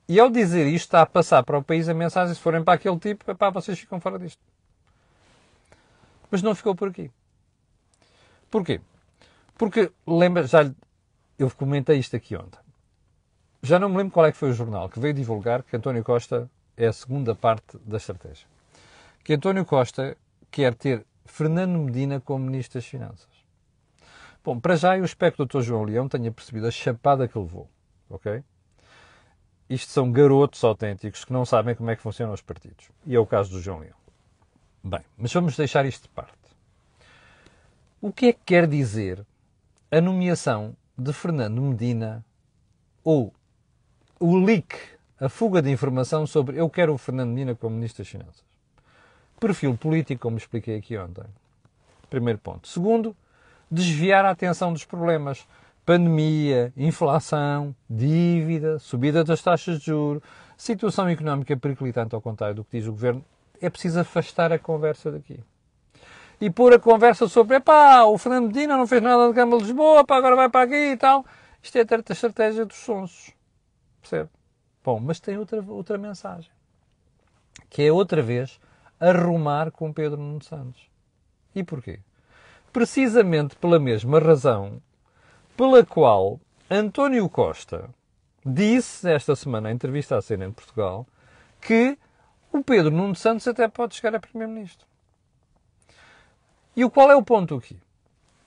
E 0.09 0.21
ao 0.21 0.31
dizer 0.31 0.67
isto, 0.69 0.87
está 0.87 1.03
a 1.03 1.07
passar 1.07 1.43
para 1.43 1.59
o 1.59 1.63
país 1.63 1.89
a 1.89 1.95
mensagem: 1.95 2.33
se 2.35 2.41
forem 2.41 2.63
para 2.63 2.75
aquele 2.75 2.99
tipo, 3.01 3.35
pá, 3.35 3.51
vocês 3.51 3.77
ficam 3.79 4.01
fora 4.01 4.17
disto. 4.17 4.41
Mas 6.31 6.41
não 6.41 6.55
ficou 6.55 6.75
por 6.75 6.89
aqui. 6.89 7.11
Porquê? 8.49 8.81
Porque, 9.57 9.91
lembra, 10.07 10.47
já 10.47 10.71
eu 11.37 11.51
comentei 11.51 11.99
isto 11.99 12.15
aqui 12.15 12.37
ontem. 12.37 12.61
Já 13.61 13.79
não 13.81 13.89
me 13.89 13.97
lembro 13.97 14.13
qual 14.13 14.25
é 14.25 14.31
que 14.31 14.39
foi 14.39 14.51
o 14.51 14.55
jornal 14.55 14.89
que 14.89 15.01
veio 15.01 15.13
divulgar 15.13 15.65
que 15.65 15.77
António 15.77 16.05
Costa 16.05 16.49
é 16.77 16.87
a 16.87 16.93
segunda 16.93 17.35
parte 17.35 17.77
da 17.85 17.97
estratégia. 17.97 18.47
Que 19.25 19.35
António 19.35 19.65
Costa 19.65 20.17
quer 20.49 20.75
ter 20.75 21.05
Fernando 21.27 21.77
Medina 21.77 22.21
como 22.21 22.45
Ministro 22.45 22.79
das 22.79 22.87
Finanças. 22.87 23.38
Bom, 24.49 24.59
para 24.59 24.77
já 24.77 24.97
eu 24.97 25.05
espero 25.05 25.35
que 25.35 25.43
o 25.43 25.45
Dr. 25.45 25.61
João 25.61 25.85
Leão 25.85 26.09
tenha 26.09 26.33
percebido 26.33 26.67
a 26.67 26.71
chapada 26.71 27.29
que 27.29 27.39
levou. 27.39 27.69
Ok? 28.09 28.43
Isto 29.69 29.91
são 29.91 30.11
garotos 30.11 30.65
autênticos 30.65 31.23
que 31.23 31.35
não 31.35 31.45
sabem 31.45 31.75
como 31.75 31.91
é 31.91 31.97
que 31.97 32.01
funcionam 32.01 32.33
os 32.33 32.41
partidos. 32.41 32.89
E 33.05 33.15
é 33.15 33.19
o 33.21 33.27
caso 33.27 33.51
do 33.51 33.61
João 33.61 33.81
Leão. 33.81 33.99
Bem, 34.83 35.03
mas 35.19 35.31
vamos 35.35 35.55
deixar 35.55 35.85
isto 35.85 36.05
de 36.05 36.09
parte. 36.09 36.33
O 38.01 38.11
que 38.11 38.29
é 38.29 38.33
que 38.33 38.41
quer 38.47 38.67
dizer 38.67 39.23
a 39.91 40.01
nomeação 40.01 40.75
de 40.97 41.13
Fernando 41.13 41.61
Medina 41.61 42.25
ou 43.05 43.35
o 44.19 44.35
leak 44.35 44.79
a 45.21 45.29
fuga 45.29 45.61
de 45.61 45.71
informação 45.71 46.27
sobre 46.27 46.59
eu 46.59 46.71
quero 46.71 46.95
o 46.95 46.97
Fernando 46.97 47.33
Medina 47.33 47.55
como 47.55 47.77
Ministro 47.77 48.03
das 48.03 48.11
Finanças. 48.11 48.45
Perfil 49.39 49.77
político, 49.77 50.23
como 50.23 50.39
expliquei 50.39 50.79
aqui 50.79 50.97
ontem. 50.97 51.25
Primeiro 52.09 52.39
ponto. 52.39 52.67
Segundo, 52.67 53.15
desviar 53.71 54.25
a 54.25 54.31
atenção 54.31 54.73
dos 54.73 54.85
problemas. 54.85 55.47
Pandemia, 55.85 56.73
inflação, 56.77 57.75
dívida, 57.89 58.79
subida 58.79 59.25
das 59.25 59.41
taxas 59.41 59.79
de 59.79 59.87
juros, 59.87 60.23
situação 60.57 61.09
económica 61.09 61.57
periclitante 61.57 62.15
ao 62.15 62.21
contrário 62.21 62.57
do 62.57 62.65
que 62.65 62.79
diz 62.79 62.87
o 62.87 62.93
Governo. 62.93 63.25
É 63.61 63.71
preciso 63.71 63.99
afastar 63.99 64.53
a 64.53 64.59
conversa 64.59 65.11
daqui. 65.11 65.41
E 66.41 66.51
pôr 66.51 66.75
a 66.75 66.79
conversa 66.79 67.27
sobre, 67.27 67.57
epá, 67.57 68.05
o 68.05 68.17
Fernando 68.19 68.49
Medina 68.49 68.77
não 68.77 68.87
fez 68.87 69.03
nada 69.03 69.29
de 69.29 69.35
Câmara 69.35 69.59
de 69.59 69.65
Lisboa, 69.65 70.05
pá, 70.05 70.17
agora 70.17 70.37
vai 70.37 70.49
para 70.49 70.65
aqui 70.65 70.93
e 70.93 70.97
tal. 70.97 71.25
Isto 71.63 71.79
é 71.79 71.81
a 71.81 72.13
estratégia 72.13 72.65
dos 72.65 72.77
sonsos. 72.77 73.33
Percebe? 74.01 74.29
Bom, 74.85 75.01
mas 75.01 75.19
tem 75.21 75.37
outra, 75.37 75.63
outra 75.67 75.99
mensagem, 75.99 76.51
que 77.69 77.83
é 77.83 77.93
outra 77.93 78.23
vez 78.23 78.61
arrumar 79.01 79.71
com 79.71 79.93
Pedro 79.93 80.19
Nuno 80.19 80.43
Santos. 80.43 80.89
E 81.55 81.65
porquê? 81.65 82.01
Precisamente 82.73 83.57
pela 83.57 83.79
mesma 83.79 84.19
razão 84.19 84.81
pela 85.57 85.85
qual 85.85 86.39
António 86.71 87.29
Costa 87.29 87.91
disse 88.45 89.11
esta 89.11 89.35
semana, 89.35 89.71
em 89.71 89.75
entrevista 89.75 90.17
à 90.17 90.23
CNN 90.23 90.53
Portugal, 90.53 91.07
que 91.61 91.99
o 92.53 92.63
Pedro 92.63 92.91
Nuno 92.91 93.15
Santos 93.15 93.49
até 93.49 93.67
pode 93.69 93.95
chegar 93.95 94.15
a 94.15 94.21
Primeiro-Ministro. 94.21 94.87
E 96.77 96.85
o 96.85 96.91
qual 96.91 97.11
é 97.11 97.17
o 97.17 97.23
ponto 97.23 97.57
aqui? 97.57 97.77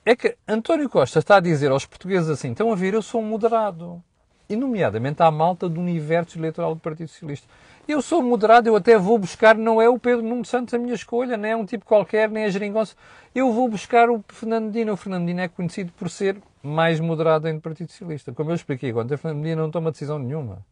É 0.06 0.16
que 0.16 0.38
António 0.48 0.90
Costa 0.90 1.20
está 1.20 1.36
a 1.36 1.42
dizer 1.42 1.70
aos 1.70 1.86
portugueses 1.86 2.30
assim: 2.30 2.52
estão 2.52 2.72
a 2.72 2.76
ver, 2.76 2.94
eu 2.94 3.02
sou 3.02 3.22
um 3.22 3.26
moderado 3.26 4.02
e 4.50 4.56
nomeadamente 4.56 5.22
à 5.22 5.30
malta 5.30 5.68
do 5.68 5.80
universo 5.80 6.38
eleitoral 6.38 6.76
do 6.76 6.82
Partido 6.82 7.08
Socialista. 7.08 7.48
Eu 7.92 8.02
sou 8.02 8.24
moderado, 8.24 8.70
eu 8.70 8.76
até 8.78 8.98
vou 8.98 9.20
buscar, 9.20 9.54
não 9.54 9.82
é 9.82 9.90
o 9.90 10.00
Pedro 10.00 10.24
Nuno 10.24 10.46
Santos 10.46 10.74
a 10.74 10.78
minha 10.78 10.94
escolha, 10.94 11.36
nem 11.36 11.52
é 11.52 11.56
um 11.58 11.66
tipo 11.66 11.84
qualquer, 11.84 12.30
nem 12.30 12.46
a 12.46 12.50
geringonça. 12.50 12.96
Eu 13.36 13.52
vou 13.52 13.68
buscar 13.68 14.10
o 14.10 14.24
Fernandino. 14.30 14.94
O 14.94 14.96
Fernandino 14.96 15.42
é 15.42 15.50
conhecido 15.50 15.92
por 15.92 16.10
ser 16.10 16.42
mais 16.64 17.02
moderado 17.02 17.52
do 17.52 17.60
Partido 17.60 17.92
Socialista. 17.92 18.32
Como 18.32 18.50
eu 18.50 18.56
expliquei 18.56 18.94
ontem, 18.94 19.16
o 19.16 19.18
Fernandino 19.18 19.64
não 19.64 19.70
toma 19.70 19.92
decisão 19.92 20.18
nenhuma. 20.18 20.66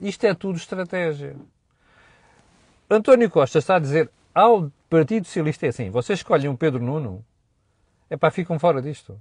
Isto 0.00 0.24
é 0.24 0.32
tudo 0.32 0.56
estratégia. 0.56 1.36
António 2.88 3.28
Costa 3.28 3.58
está 3.58 3.76
a 3.76 3.78
dizer 3.78 4.10
ao 4.34 4.72
Partido 4.88 5.26
Socialista 5.26 5.66
é 5.66 5.68
assim, 5.68 5.90
vocês 5.90 6.20
escolhem 6.20 6.48
o 6.48 6.56
Pedro 6.56 6.82
Nuno, 6.82 7.22
é 8.08 8.16
para 8.16 8.30
ficam 8.30 8.58
fora 8.58 8.80
disto. 8.80 9.20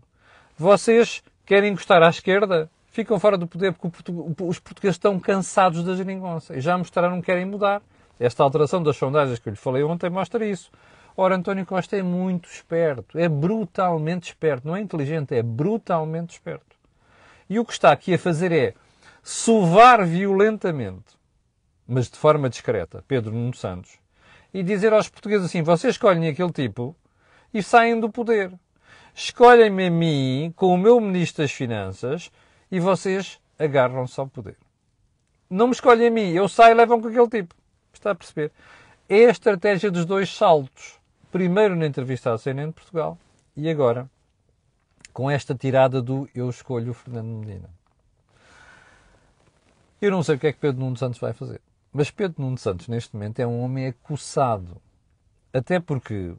Vocês 0.58 1.22
querem 1.46 1.74
encostar 1.74 2.02
à 2.02 2.08
esquerda, 2.08 2.72
ficam 2.98 3.20
fora 3.20 3.38
do 3.38 3.46
poder 3.46 3.74
porque 3.74 4.12
os 4.44 4.58
portugueses 4.58 4.96
estão 4.96 5.20
cansados 5.20 5.84
da 5.84 5.96
geringonça 5.96 6.58
e 6.58 6.62
já 6.62 6.76
mostraram 6.76 7.20
que 7.20 7.28
querem 7.28 7.46
mudar. 7.46 7.80
Esta 8.20 8.42
alteração 8.42 8.82
das 8.82 8.98
sondagens 8.98 9.38
que 9.38 9.48
eu 9.48 9.52
lhe 9.52 9.58
falei 9.58 9.84
ontem 9.84 10.10
mostra 10.10 10.44
isso. 10.44 10.72
Ora, 11.16 11.36
António 11.36 11.64
Costa 11.64 11.96
é 11.96 12.02
muito 12.02 12.50
esperto, 12.50 13.20
é 13.20 13.30
brutalmente 13.30 14.30
esperto, 14.30 14.68
não 14.68 14.76
é 14.76 14.82
inteligente, 14.82 15.36
é 15.36 15.44
brutalmente 15.44 16.34
esperto. 16.34 16.76
E 17.48 17.60
o 17.60 17.66
que 17.66 17.74
está 17.74 17.92
aqui 17.92 18.16
a 18.16 18.20
fazer 18.20 18.52
é 18.52 18.74
sovar 19.22 20.04
violentamente, 20.04 21.18
mas 21.88 22.10
de 22.10 22.18
forma 22.18 22.50
discreta, 22.50 23.04
Pedro 23.08 23.32
Nuno 23.32 23.54
Santos, 23.54 24.00
e 24.52 24.64
dizer 24.64 24.92
aos 24.92 25.08
portugueses 25.08 25.46
assim: 25.46 25.62
vocês 25.62 25.94
escolhem 25.94 26.30
aquele 26.30 26.52
tipo 26.52 26.96
e 27.54 27.62
saem 27.62 28.00
do 28.00 28.10
poder. 28.10 28.52
Escolhem-me 29.14 29.86
a 29.86 29.92
mim 29.92 30.54
com 30.56 30.74
o 30.74 30.78
meu 30.78 31.00
Ministro 31.00 31.44
das 31.44 31.52
Finanças 31.52 32.32
e 32.72 32.80
vocês 32.80 33.40
agarram-se 33.58 34.20
ao 34.20 34.28
poder. 34.28 34.58
Não 35.50 35.68
me 35.68 35.74
escolhem 35.74 36.08
a 36.08 36.12
mim, 36.12 36.32
eu 36.32 36.48
saio 36.50 36.74
e 36.74 36.76
levam 36.76 37.02
com 37.02 37.08
aquele 37.08 37.30
tipo. 37.30 37.56
Está 37.94 38.12
a 38.12 38.16
perceber? 38.16 38.52
É 39.08 39.26
a 39.26 39.32
estratégia 39.32 39.90
dos 39.90 40.06
dois 40.06 40.30
saltos. 40.30 41.00
Primeiro 41.32 41.76
na 41.76 41.86
entrevista 41.86 42.34
à 42.34 42.38
CNN 42.38 42.68
de 42.68 42.74
Portugal 42.74 43.18
e 43.56 43.70
agora 43.70 44.10
com 45.18 45.32
esta 45.32 45.56
tirada 45.56 46.00
do 46.00 46.30
eu 46.36 46.48
escolho 46.48 46.92
o 46.92 46.94
Fernando 46.94 47.28
Medina. 47.28 47.70
Eu 50.00 50.12
não 50.12 50.22
sei 50.22 50.36
o 50.36 50.40
que 50.40 50.46
é 50.46 50.54
que 50.54 50.60
Pedro 50.60 50.80
Nuno 50.80 50.96
Santos 50.96 51.20
vai 51.20 51.34
fazer. 51.34 51.60
Mas 51.92 52.12
Pedro 52.12 52.44
Nuno 52.44 52.58
Santos, 52.58 52.88
neste 52.88 53.16
momento, 53.16 53.40
é 53.40 53.48
um 53.48 53.62
homem 53.62 53.88
acossado. 53.88 54.80
Até 55.52 55.80
porque 55.80 56.36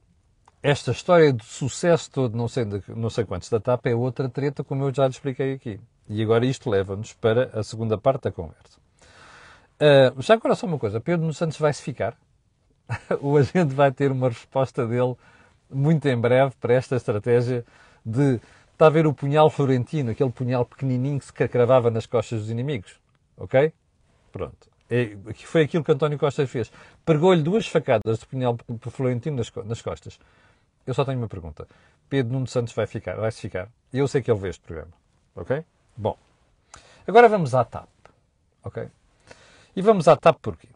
esta 0.62 0.92
história 0.92 1.32
de 1.32 1.44
sucesso 1.44 2.08
todo, 2.08 2.36
não 2.36 2.46
sei, 2.46 2.64
não 2.88 3.10
sei 3.10 3.24
quantos 3.24 3.50
da 3.50 3.58
TAP, 3.58 3.86
é 3.86 3.96
outra 3.96 4.28
treta, 4.28 4.62
como 4.62 4.84
eu 4.84 4.94
já 4.94 5.06
lhe 5.06 5.10
expliquei 5.10 5.54
aqui. 5.54 5.80
E 6.08 6.22
agora 6.22 6.46
isto 6.46 6.70
leva-nos 6.70 7.12
para 7.12 7.50
a 7.52 7.62
segunda 7.62 7.98
parte 7.98 8.22
da 8.22 8.32
conversa. 8.32 8.78
Uh, 9.80 10.20
já 10.20 10.34
agora 10.34 10.54
só 10.54 10.66
uma 10.66 10.78
coisa, 10.78 11.00
Pedro 11.00 11.32
Santos 11.32 11.58
vai-se 11.58 11.82
ficar? 11.82 12.16
o 13.20 13.36
agente 13.36 13.74
vai 13.74 13.92
ter 13.92 14.10
uma 14.10 14.28
resposta 14.28 14.86
dele 14.86 15.14
muito 15.70 16.06
em 16.08 16.18
breve 16.18 16.54
para 16.60 16.74
esta 16.74 16.96
estratégia 16.96 17.64
de 18.04 18.40
está 18.72 18.86
a 18.86 18.90
ver 18.90 19.06
o 19.06 19.12
punhal 19.12 19.50
florentino, 19.50 20.12
aquele 20.12 20.30
punhal 20.30 20.64
pequenininho 20.64 21.18
que 21.18 21.26
se 21.26 21.32
cravava 21.32 21.90
nas 21.90 22.06
costas 22.06 22.40
dos 22.40 22.50
inimigos. 22.50 22.98
Ok? 23.36 23.72
Pronto. 24.30 24.68
É, 24.88 25.16
foi 25.44 25.62
aquilo 25.62 25.84
que 25.84 25.92
António 25.92 26.16
Costa 26.16 26.46
fez. 26.46 26.72
Pregou-lhe 27.04 27.42
duas 27.42 27.66
facadas 27.66 28.20
de 28.20 28.26
punhal 28.26 28.56
florentino 28.90 29.36
nas, 29.36 29.52
nas 29.66 29.82
costas. 29.82 30.18
Eu 30.86 30.94
só 30.94 31.04
tenho 31.04 31.18
uma 31.18 31.28
pergunta. 31.28 31.66
Pedro 32.08 32.32
Nuno 32.32 32.46
Santos 32.46 32.72
vai 32.72 32.86
ficar? 32.86 33.16
Vai-se 33.16 33.40
ficar? 33.40 33.68
Eu 33.92 34.08
sei 34.08 34.22
que 34.22 34.30
ele 34.30 34.40
vê 34.40 34.48
este 34.48 34.62
programa. 34.62 34.92
Ok? 35.34 35.62
Bom. 35.98 36.16
Agora 37.06 37.28
vamos 37.28 37.54
à 37.54 37.64
TAP. 37.64 37.88
Ok? 38.64 38.88
E 39.76 39.82
vamos 39.82 40.08
à 40.08 40.16
TAP 40.16 40.38
porquê? 40.40 40.68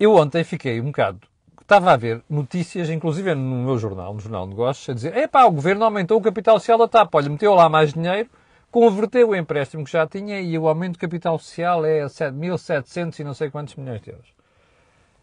Eu 0.00 0.16
ontem 0.16 0.42
fiquei 0.42 0.80
um 0.80 0.86
bocado. 0.86 1.20
Estava 1.60 1.92
a 1.92 1.96
ver 1.96 2.22
notícias, 2.28 2.90
inclusive 2.90 3.34
no 3.34 3.64
meu 3.64 3.78
jornal, 3.78 4.12
no 4.12 4.20
Jornal 4.20 4.44
de 4.44 4.50
Negócios, 4.50 4.88
a 4.88 4.92
dizer: 4.92 5.16
epá, 5.16 5.44
o 5.44 5.52
governo 5.52 5.84
aumentou 5.84 6.18
o 6.18 6.22
capital 6.22 6.58
social 6.58 6.78
da 6.78 6.88
TAP. 6.88 7.14
Olha, 7.14 7.30
meteu 7.30 7.54
lá 7.54 7.68
mais 7.68 7.92
dinheiro 7.92 8.28
converteu 8.74 9.28
o 9.28 9.36
empréstimo 9.36 9.84
que 9.84 9.92
já 9.92 10.04
tinha 10.04 10.40
e 10.40 10.58
o 10.58 10.66
aumento 10.66 10.94
de 10.94 10.98
capital 10.98 11.38
social 11.38 11.86
é 11.86 12.00
1.700 12.00 13.20
e 13.20 13.22
não 13.22 13.32
sei 13.32 13.48
quantos 13.48 13.76
milhões 13.76 14.02
de 14.02 14.10
euros. 14.10 14.26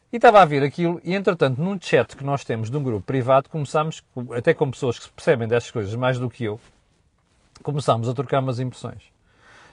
E 0.09 0.15
estava 0.15 0.41
a 0.41 0.45
ver 0.45 0.63
aquilo, 0.63 1.01
e 1.03 1.13
entretanto, 1.13 1.61
num 1.61 1.77
chat 1.77 2.15
que 2.15 2.23
nós 2.23 2.45
temos 2.45 2.71
de 2.71 2.77
um 2.77 2.81
grupo 2.81 3.05
privado, 3.05 3.49
começámos, 3.49 4.01
até 4.37 4.53
com 4.53 4.71
pessoas 4.71 4.97
que 4.97 5.11
percebem 5.11 5.49
destas 5.49 5.69
coisas 5.69 5.93
mais 5.95 6.17
do 6.17 6.29
que 6.29 6.45
eu, 6.45 6.61
começámos 7.61 8.09
a 8.09 8.13
trocar 8.13 8.39
umas 8.39 8.59
impressões. 8.59 9.03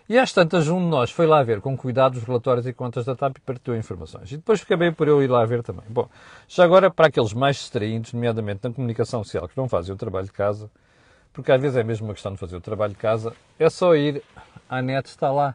E 0.09 0.18
às 0.18 0.33
tantas, 0.33 0.68
um 0.68 0.78
de 0.78 0.87
nós 0.87 1.11
foi 1.11 1.26
lá 1.26 1.42
ver 1.42 1.61
com 1.61 1.76
cuidado 1.76 2.16
os 2.16 2.23
relatórios 2.23 2.66
e 2.66 2.73
contas 2.73 3.04
da 3.04 3.14
TAP 3.14 3.37
e 3.37 3.40
partilhou 3.40 3.78
informações. 3.78 4.33
E 4.33 4.38
depois 4.38 4.62
acabei 4.62 4.90
por 4.90 5.07
eu 5.07 5.23
ir 5.23 5.28
lá 5.28 5.45
ver 5.45 5.62
também. 5.62 5.85
Bom, 5.87 6.09
já 6.49 6.64
agora, 6.64 6.90
para 6.90 7.09
aqueles 7.09 7.35
mais 7.35 7.57
distraídos, 7.57 8.14
nomeadamente 8.14 8.61
na 8.62 8.73
comunicação 8.73 9.23
social, 9.23 9.47
que 9.47 9.57
não 9.57 9.68
fazem 9.68 9.95
o 9.95 9.99
trabalho 9.99 10.25
de 10.25 10.33
casa, 10.33 10.71
porque 11.30 11.52
às 11.52 11.60
vezes 11.60 11.76
é 11.76 11.84
mesmo 11.84 12.06
uma 12.06 12.15
questão 12.15 12.32
de 12.32 12.39
fazer 12.39 12.56
o 12.56 12.60
trabalho 12.60 12.95
de 12.95 12.99
casa, 12.99 13.34
é 13.58 13.69
só 13.69 13.95
ir 13.95 14.23
à 14.67 14.80
net, 14.80 15.06
está 15.06 15.30
lá. 15.30 15.54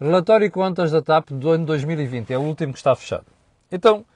Relatório 0.00 0.46
e 0.46 0.50
contas 0.50 0.90
da 0.90 1.02
TAP 1.02 1.28
do 1.30 1.50
ano 1.50 1.66
2020, 1.66 2.32
é 2.32 2.38
o 2.38 2.42
último 2.42 2.72
que 2.72 2.78
está 2.78 2.96
fechado. 2.96 3.26
Então, 3.70 4.06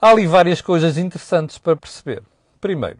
há 0.00 0.08
ali 0.08 0.26
várias 0.26 0.62
coisas 0.62 0.96
interessantes 0.96 1.58
para 1.58 1.76
perceber. 1.76 2.22
Primeiro, 2.62 2.98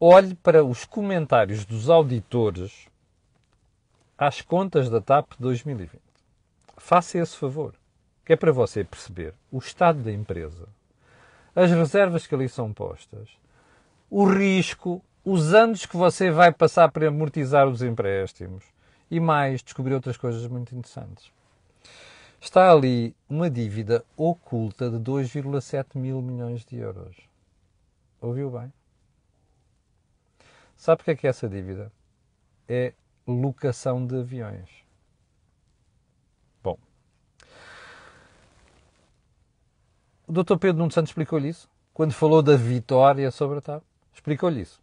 olhe 0.00 0.34
para 0.34 0.64
os 0.64 0.84
comentários 0.84 1.64
dos 1.64 1.88
auditores 1.88 2.86
às 4.16 4.40
contas 4.40 4.88
da 4.88 5.00
TAP 5.00 5.32
2020. 5.38 6.00
Faça 6.76 7.18
esse 7.18 7.36
favor, 7.36 7.74
que 8.24 8.32
é 8.32 8.36
para 8.36 8.52
você 8.52 8.84
perceber 8.84 9.34
o 9.50 9.58
estado 9.58 10.02
da 10.02 10.12
empresa, 10.12 10.68
as 11.54 11.70
reservas 11.70 12.26
que 12.26 12.34
ali 12.34 12.48
são 12.48 12.72
postas, 12.72 13.28
o 14.10 14.24
risco 14.24 15.02
os 15.28 15.52
anos 15.52 15.84
que 15.84 15.96
você 15.96 16.30
vai 16.30 16.52
passar 16.52 16.88
para 16.92 17.08
amortizar 17.08 17.66
os 17.66 17.82
empréstimos 17.82 18.62
e 19.10 19.18
mais, 19.18 19.60
descobrir 19.60 19.92
outras 19.92 20.16
coisas 20.16 20.46
muito 20.46 20.72
interessantes. 20.72 21.32
Está 22.40 22.70
ali 22.70 23.12
uma 23.28 23.50
dívida 23.50 24.04
oculta 24.16 24.88
de 24.88 24.98
2,7 24.98 25.98
mil 25.98 26.22
milhões 26.22 26.64
de 26.64 26.76
euros. 26.76 27.16
Ouviu 28.20 28.50
bem? 28.50 28.72
Sabe 30.76 31.02
o 31.02 31.04
que 31.04 31.10
é 31.10 31.16
que 31.16 31.26
é 31.26 31.30
essa 31.30 31.48
dívida? 31.48 31.90
É 32.68 32.92
locação 33.26 34.06
de 34.06 34.20
aviões. 34.20 34.68
Bom. 36.62 36.78
O 40.26 40.32
Dr. 40.32 40.56
Pedro 40.58 40.78
Nuno 40.78 40.92
Santos 40.92 41.10
explicou-lhe 41.10 41.48
isso 41.48 41.68
quando 41.92 42.12
falou 42.12 42.42
da 42.42 42.56
vitória 42.56 43.30
sobre 43.30 43.58
a 43.58 43.60
TAP. 43.60 43.82
Explicou-lhe 44.12 44.60
isso 44.60 44.80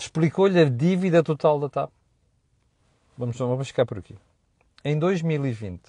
explicou-lhe 0.00 0.58
a 0.58 0.64
dívida 0.64 1.22
total 1.22 1.60
da 1.60 1.68
TAP. 1.68 1.92
Vamos, 3.18 3.36
vamos 3.36 3.68
ficar 3.68 3.84
por 3.84 3.98
aqui. 3.98 4.16
Em 4.82 4.98
2020, 4.98 5.82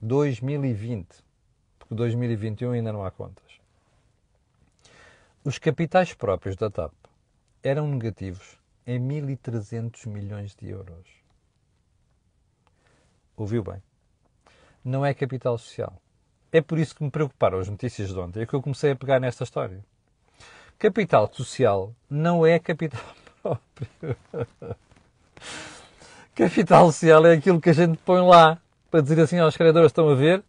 2020, 0.00 1.06
porque 1.78 1.94
2021 1.94 2.72
ainda 2.72 2.90
não 2.90 3.04
há 3.04 3.10
contas, 3.10 3.44
os 5.44 5.58
capitais 5.58 6.14
próprios 6.14 6.56
da 6.56 6.70
TAP 6.70 6.92
eram 7.62 7.88
negativos 7.88 8.58
em 8.86 9.00
1.300 9.00 10.06
milhões 10.08 10.54
de 10.54 10.68
euros. 10.68 11.06
Ouviu 13.36 13.62
bem? 13.62 13.82
Não 14.84 15.06
é 15.06 15.14
capital 15.14 15.56
social. 15.56 15.96
É 16.50 16.60
por 16.60 16.78
isso 16.78 16.94
que 16.94 17.04
me 17.04 17.10
preocuparam 17.10 17.58
as 17.58 17.68
notícias 17.68 18.08
de 18.08 18.18
ontem, 18.18 18.42
é 18.42 18.46
que 18.46 18.54
eu 18.54 18.60
comecei 18.60 18.90
a 18.90 18.96
pegar 18.96 19.20
nesta 19.20 19.44
história. 19.44 19.82
Capital 20.78 21.30
social 21.32 21.94
não 22.10 22.44
é 22.44 22.58
capital 22.58 23.00
próprio. 23.40 24.16
capital 26.34 26.86
social 26.86 27.24
é 27.26 27.34
aquilo 27.34 27.60
que 27.60 27.70
a 27.70 27.72
gente 27.72 27.96
põe 27.98 28.20
lá 28.20 28.60
para 28.90 29.00
dizer 29.00 29.20
assim 29.20 29.38
aos 29.38 29.56
credores: 29.56 29.90
estão 29.90 30.08
a 30.08 30.14
ver? 30.14 30.42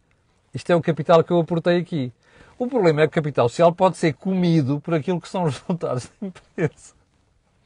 Isto 0.52 0.70
é 0.70 0.76
o 0.76 0.82
capital 0.82 1.22
que 1.22 1.30
eu 1.30 1.38
aportei 1.38 1.78
aqui. 1.78 2.12
O 2.58 2.66
problema 2.66 3.02
é 3.02 3.06
que 3.06 3.12
o 3.12 3.22
capital 3.22 3.48
social 3.48 3.72
pode 3.72 3.96
ser 3.96 4.14
comido 4.14 4.80
por 4.80 4.94
aquilo 4.94 5.20
que 5.20 5.28
são 5.28 5.44
os 5.44 5.58
resultados 5.58 6.10
da 6.20 6.26
empresa. 6.26 7.03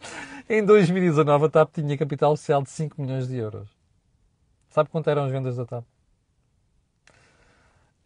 Em 0.49 0.65
2019, 0.65 1.47
a 1.47 1.49
TAP 1.49 1.75
tinha 1.75 1.99
capital 1.99 2.37
social 2.37 2.63
de 2.63 2.71
5 2.71 3.01
milhões 3.01 3.29
de 3.29 3.37
euros. 3.37 3.69
Sabe 4.71 4.89
quanto 4.91 5.11
eram 5.11 5.25
as 5.25 5.33
vendas 5.33 5.57
da 5.57 5.65
TAP? 5.65 5.85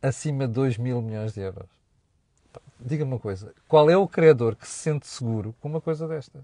Acima 0.00 0.46
de 0.46 0.52
2 0.54 0.78
mil 0.78 1.00
milhões 1.00 1.34
de 1.34 1.40
euros. 1.40 1.68
Diga-me 2.80 3.12
uma 3.12 3.20
coisa: 3.20 3.54
qual 3.68 3.88
é 3.88 3.96
o 3.96 4.08
criador 4.08 4.56
que 4.56 4.66
se 4.66 4.74
sente 4.74 5.06
seguro 5.06 5.54
com 5.60 5.68
uma 5.68 5.80
coisa 5.80 6.08
destas? 6.08 6.42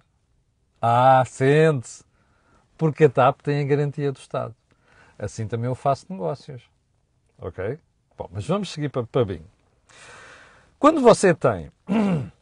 Ah, 0.81 1.25
sente-se! 1.27 2.05
Porque 2.77 3.05
a 3.05 3.11
TAP 3.11 3.41
tem 3.43 3.61
a 3.61 3.65
garantia 3.65 4.13
do 4.13 4.19
Estado. 4.19 4.55
Assim 5.19 5.49
também 5.49 5.67
eu 5.67 5.75
faço 5.75 6.07
negócios. 6.09 6.63
Ok? 7.39 7.79
Bom, 8.17 8.29
mas 8.33 8.47
vamos 8.47 8.71
seguir 8.71 8.89
para, 8.89 9.05
para 9.05 9.25
bem. 9.25 9.43
Quando 10.79 11.01
você 11.01 11.35
tem 11.35 11.73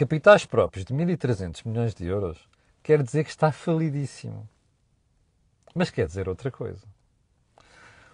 capitais 0.00 0.46
próprios 0.46 0.86
de 0.86 0.94
1.300 0.94 1.60
milhões 1.66 1.94
de 1.94 2.06
euros, 2.06 2.48
quer 2.82 3.02
dizer 3.02 3.22
que 3.22 3.28
está 3.28 3.52
falidíssimo. 3.52 4.48
Mas 5.74 5.90
quer 5.90 6.06
dizer 6.06 6.26
outra 6.26 6.50
coisa. 6.50 6.86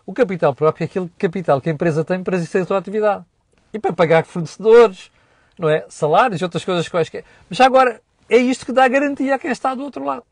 O 0.05 0.13
capital 0.13 0.53
próprio 0.53 0.83
é 0.83 0.87
aquele 0.87 1.09
capital 1.17 1.61
que 1.61 1.71
a 1.71 1.73
empresa 1.73 2.05
tem 2.05 2.25
para 2.25 2.35
exercer 2.35 2.63
a 2.63 2.67
sua 2.67 2.79
atividade 2.79 3.25
e 3.73 3.79
para 3.79 3.93
pagar 3.93 4.25
fornecedores, 4.27 5.13
não 5.57 5.69
é? 5.69 5.87
Salários 5.89 6.41
e 6.41 6.45
outras 6.45 6.65
coisas 6.65 6.89
quaisquer. 6.89 7.25
Mas 7.49 7.61
agora 7.61 8.03
é 8.29 8.37
isto 8.37 8.67
que 8.67 8.73
dá 8.73 8.89
garantia 8.89 9.37
a 9.37 9.39
quem 9.39 9.53
está 9.53 9.73
do 9.73 9.85
outro 9.85 10.03
lado. 10.03 10.27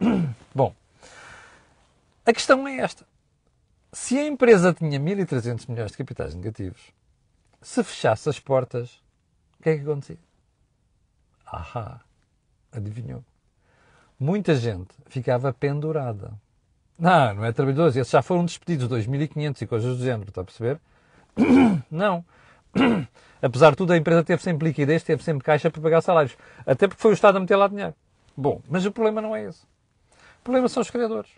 Bom, 0.54 0.74
a 2.24 2.32
questão 2.32 2.66
é 2.66 2.78
esta. 2.78 3.06
Se 3.92 4.18
a 4.18 4.26
empresa 4.26 4.72
tinha 4.72 4.98
1.300 4.98 5.68
milhões 5.68 5.90
de 5.90 5.98
capitais 5.98 6.34
negativos, 6.34 6.80
se 7.60 7.84
fechasse 7.84 8.30
as 8.30 8.40
portas, 8.40 9.02
o 9.60 9.62
que 9.62 9.68
é 9.68 9.76
que 9.76 9.82
acontecia? 9.82 10.23
Ahá, 11.54 12.00
adivinhou. 12.72 13.24
Muita 14.18 14.54
gente 14.54 14.94
ficava 15.06 15.52
pendurada. 15.52 16.32
Não, 16.98 17.34
não 17.34 17.44
é 17.44 17.52
trabalhadores. 17.52 17.96
Esses 17.96 18.10
já 18.10 18.22
foram 18.22 18.44
despedidos 18.44 18.88
2.500 18.88 19.62
e 19.62 19.66
coisas 19.66 19.98
do 19.98 20.04
género, 20.04 20.28
está 20.28 20.40
a 20.40 20.44
perceber? 20.44 20.80
Não 21.90 22.24
Apesar 23.42 23.70
de 23.70 23.76
tudo, 23.76 23.92
a 23.92 23.96
empresa 23.96 24.24
teve 24.24 24.42
sempre 24.42 24.68
liquidez, 24.68 25.02
teve 25.02 25.22
sempre 25.22 25.44
caixa 25.44 25.70
para 25.70 25.80
pagar 25.80 26.00
salários. 26.00 26.36
Até 26.66 26.88
porque 26.88 27.00
foi 27.00 27.12
o 27.12 27.14
Estado 27.14 27.36
a 27.36 27.40
meter 27.40 27.56
lá 27.56 27.68
dinheiro. 27.68 27.94
Bom, 28.36 28.60
mas 28.68 28.84
o 28.84 28.92
problema 28.92 29.20
não 29.20 29.34
é 29.34 29.44
esse. 29.44 29.64
O 30.40 30.44
problema 30.44 30.68
são 30.68 30.80
os 30.80 30.90
criadores. 30.90 31.30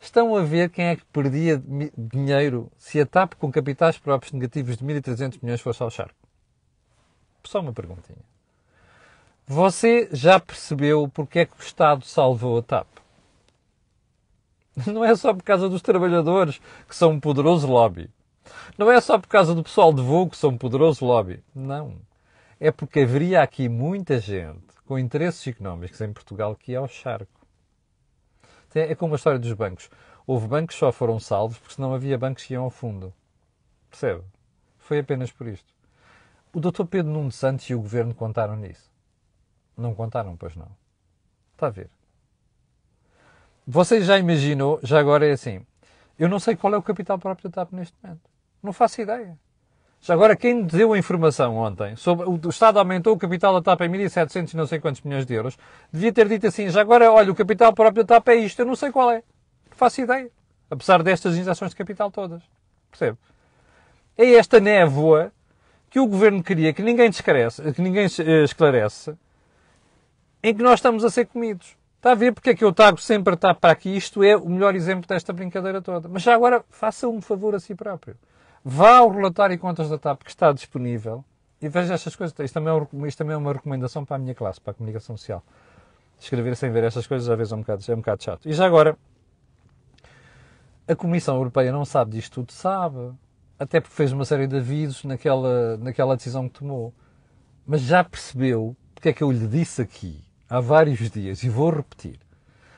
Estão 0.00 0.34
a 0.34 0.42
ver 0.42 0.68
quem 0.70 0.86
é 0.86 0.96
que 0.96 1.04
perdia 1.06 1.62
dinheiro 1.96 2.70
se 2.76 3.00
a 3.00 3.06
TAP 3.06 3.34
com 3.34 3.52
capitais 3.52 3.98
próprios 3.98 4.32
negativos 4.32 4.76
de 4.76 4.84
1.300 4.84 5.38
milhões 5.40 5.60
fosse 5.60 5.82
ao 5.82 5.90
charco? 5.90 6.16
Só 7.44 7.60
uma 7.60 7.72
perguntinha. 7.72 8.18
Você 9.46 10.08
já 10.12 10.38
percebeu 10.38 11.08
porque 11.08 11.40
é 11.40 11.46
que 11.46 11.56
o 11.58 11.62
Estado 11.62 12.04
salvou 12.04 12.58
a 12.58 12.62
TAP? 12.62 12.86
Não 14.86 15.04
é 15.04 15.14
só 15.14 15.34
por 15.34 15.42
causa 15.42 15.68
dos 15.68 15.82
trabalhadores, 15.82 16.60
que 16.88 16.94
são 16.94 17.10
um 17.10 17.20
poderoso 17.20 17.66
lobby. 17.66 18.08
Não 18.78 18.90
é 18.90 19.00
só 19.00 19.18
por 19.18 19.28
causa 19.28 19.54
do 19.54 19.62
pessoal 19.62 19.92
de 19.92 20.00
voo, 20.00 20.30
que 20.30 20.36
são 20.36 20.50
um 20.50 20.58
poderoso 20.58 21.04
lobby. 21.04 21.42
Não. 21.54 21.96
É 22.58 22.70
porque 22.70 23.00
haveria 23.00 23.42
aqui 23.42 23.68
muita 23.68 24.20
gente 24.20 24.62
com 24.86 24.98
interesses 24.98 25.46
económicos 25.46 26.00
em 26.00 26.12
Portugal 26.12 26.54
que 26.54 26.72
ia 26.72 26.78
ao 26.78 26.88
charco. 26.88 27.46
É 28.74 28.94
como 28.94 29.14
a 29.14 29.16
história 29.16 29.38
dos 29.38 29.52
bancos. 29.52 29.90
Houve 30.26 30.46
bancos 30.46 30.76
que 30.76 30.80
só 30.80 30.92
foram 30.92 31.18
salvos 31.18 31.58
porque 31.58 31.74
senão 31.74 31.92
havia 31.92 32.16
bancos 32.16 32.44
que 32.44 32.54
iam 32.54 32.64
ao 32.64 32.70
fundo. 32.70 33.12
Percebe? 33.90 34.22
Foi 34.78 35.00
apenas 35.00 35.30
por 35.32 35.48
isto. 35.48 35.74
O 36.54 36.60
Dr. 36.60 36.84
Pedro 36.84 37.12
Nuno 37.12 37.32
Santos 37.32 37.68
e 37.68 37.74
o 37.74 37.80
Governo 37.80 38.14
contaram 38.14 38.56
nisso. 38.56 38.91
Não 39.76 39.94
contaram, 39.94 40.36
pois 40.36 40.54
não. 40.56 40.68
Está 41.54 41.68
a 41.68 41.70
ver. 41.70 41.90
Você 43.66 44.02
já 44.02 44.18
imaginou, 44.18 44.80
já 44.82 44.98
agora 44.98 45.26
é 45.26 45.32
assim, 45.32 45.64
eu 46.18 46.28
não 46.28 46.38
sei 46.38 46.56
qual 46.56 46.74
é 46.74 46.76
o 46.76 46.82
capital 46.82 47.18
próprio 47.18 47.48
da 47.48 47.64
TAP 47.64 47.72
neste 47.72 47.94
momento. 48.02 48.20
Não 48.62 48.72
faço 48.72 49.00
ideia. 49.00 49.38
Já 50.00 50.14
agora, 50.14 50.34
quem 50.34 50.64
deu 50.64 50.92
a 50.92 50.98
informação 50.98 51.56
ontem 51.56 51.94
sobre 51.94 52.28
o, 52.28 52.48
Estado 52.48 52.78
aumentou 52.80 53.14
o 53.14 53.18
capital 53.18 53.54
da 53.54 53.62
TAP 53.62 53.82
em 53.82 53.90
1.700 53.90 54.54
não 54.54 54.66
sei 54.66 54.80
quantos 54.80 55.00
milhões 55.02 55.24
de 55.24 55.32
euros, 55.32 55.56
devia 55.92 56.12
ter 56.12 56.28
dito 56.28 56.46
assim, 56.46 56.68
já 56.68 56.80
agora, 56.80 57.10
olha, 57.12 57.30
o 57.30 57.34
capital 57.36 57.72
próprio 57.72 58.02
da 58.02 58.16
TAP 58.16 58.28
é 58.28 58.34
isto, 58.34 58.58
eu 58.58 58.66
não 58.66 58.74
sei 58.74 58.90
qual 58.90 59.12
é. 59.12 59.22
Não 59.70 59.76
faço 59.76 60.00
ideia. 60.00 60.28
Apesar 60.68 61.02
destas 61.04 61.36
injeções 61.36 61.70
de 61.70 61.76
capital 61.76 62.10
todas. 62.10 62.42
Percebe? 62.90 63.16
É 64.18 64.34
esta 64.34 64.58
névoa 64.58 65.32
que 65.88 66.00
o 66.00 66.06
Governo 66.06 66.42
queria 66.42 66.72
que 66.72 66.82
ninguém, 66.82 67.10
que 67.10 67.82
ninguém 67.82 68.04
eh, 68.04 68.42
esclarece, 68.42 69.16
em 70.42 70.54
que 70.54 70.62
nós 70.62 70.74
estamos 70.74 71.04
a 71.04 71.10
ser 71.10 71.26
comidos. 71.26 71.76
Está 71.96 72.12
a 72.12 72.14
ver 72.16 72.32
porque 72.32 72.50
é 72.50 72.54
que 72.54 72.64
eu 72.64 72.72
trago 72.72 73.00
sempre 73.00 73.38
a 73.40 73.54
para 73.54 73.70
aqui? 73.70 73.96
Isto 73.96 74.24
é 74.24 74.36
o 74.36 74.48
melhor 74.48 74.74
exemplo 74.74 75.06
desta 75.06 75.32
brincadeira 75.32 75.80
toda. 75.80 76.08
Mas 76.08 76.22
já 76.22 76.34
agora, 76.34 76.64
faça 76.68 77.06
um 77.06 77.20
favor 77.20 77.54
a 77.54 77.60
si 77.60 77.76
próprio. 77.76 78.16
Vá 78.64 78.96
ao 78.96 79.08
relatório 79.08 79.54
e 79.54 79.58
contas 79.58 79.88
da 79.88 79.96
TAP 79.96 80.22
que 80.24 80.30
está 80.30 80.52
disponível 80.52 81.24
e 81.60 81.68
veja 81.68 81.94
estas 81.94 82.16
coisas. 82.16 82.36
Isto 82.40 82.54
também, 82.54 82.74
é, 82.74 83.06
isto 83.06 83.18
também 83.18 83.34
é 83.34 83.36
uma 83.36 83.52
recomendação 83.52 84.04
para 84.04 84.16
a 84.16 84.18
minha 84.18 84.34
classe, 84.34 84.60
para 84.60 84.72
a 84.72 84.74
comunicação 84.74 85.16
social. 85.16 85.44
Escrever 86.18 86.56
sem 86.56 86.72
ver 86.72 86.82
estas 86.82 87.06
coisas 87.06 87.28
às 87.28 87.38
vezes 87.38 87.52
é 87.52 87.56
um 87.56 87.60
bocado, 87.60 87.84
é 87.86 87.94
um 87.94 87.98
bocado 87.98 88.24
chato. 88.24 88.48
E 88.48 88.52
já 88.52 88.66
agora, 88.66 88.96
a 90.88 90.96
Comissão 90.96 91.36
Europeia 91.36 91.70
não 91.70 91.84
sabe 91.84 92.12
disto 92.12 92.34
tudo, 92.34 92.50
sabe. 92.50 93.12
Até 93.60 93.80
porque 93.80 93.94
fez 93.94 94.10
uma 94.10 94.24
série 94.24 94.48
de 94.48 94.56
avisos 94.56 95.04
naquela, 95.04 95.76
naquela 95.76 96.16
decisão 96.16 96.48
que 96.48 96.58
tomou. 96.58 96.92
Mas 97.64 97.80
já 97.82 98.02
percebeu 98.02 98.76
porque 98.92 99.10
é 99.10 99.12
que 99.12 99.22
eu 99.22 99.30
lhe 99.30 99.46
disse 99.46 99.80
aqui 99.80 100.24
há 100.52 100.60
vários 100.60 101.10
dias 101.10 101.42
e 101.42 101.48
vou 101.48 101.70
repetir. 101.70 102.18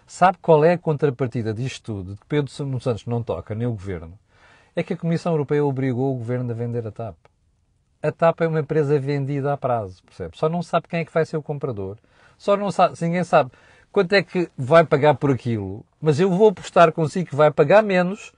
Sabe 0.07 0.39
qual 0.41 0.65
é 0.65 0.75
a 0.75 0.79
contrapartida 0.79 1.53
disto 1.53 1.83
tudo, 1.83 2.17
que 2.17 2.27
Pedro 2.27 2.51
Santos 2.51 3.05
não 3.05 3.21
toca, 3.21 3.53
nem 3.53 3.67
o 3.67 3.73
Governo? 3.73 4.17
é 4.77 4.83
que 4.83 4.93
a 4.93 4.97
Comissão 4.97 5.33
Europeia 5.33 5.65
obrigou 5.65 6.13
o 6.13 6.19
governo 6.19 6.51
a 6.51 6.55
vender 6.55 6.87
a 6.87 6.91
TAP. 6.91 7.17
A 8.03 8.11
TAP 8.11 8.41
é 8.41 8.49
uma 8.49 8.61
empresa 8.61 8.99
vendida 8.99 9.53
a 9.53 9.57
prazo, 9.57 10.03
percebe? 10.05 10.37
Só 10.37 10.49
não 10.49 10.63
sabe 10.63 10.89
quem 10.89 11.01
é 11.01 11.05
que 11.05 11.13
vai 11.13 11.25
ser 11.25 11.37
o 11.37 11.43
comprador. 11.43 11.97
Só 12.37 12.57
não 12.57 12.73
sabe, 12.73 12.97
ninguém 13.01 13.23
sabe 13.23 13.53
quanto 13.93 14.13
é 14.15 14.23
que 14.23 14.51
vai 14.59 14.85
pagar 14.85 15.15
por 15.15 15.31
aquilo, 15.31 15.85
mas 16.01 16.19
eu 16.19 16.29
vou 16.29 16.49
apostar 16.49 16.93
consigo 16.93 17.31
que 17.31 17.37
vai 17.37 17.53
pagar 17.53 17.83
menos, 17.83 18.33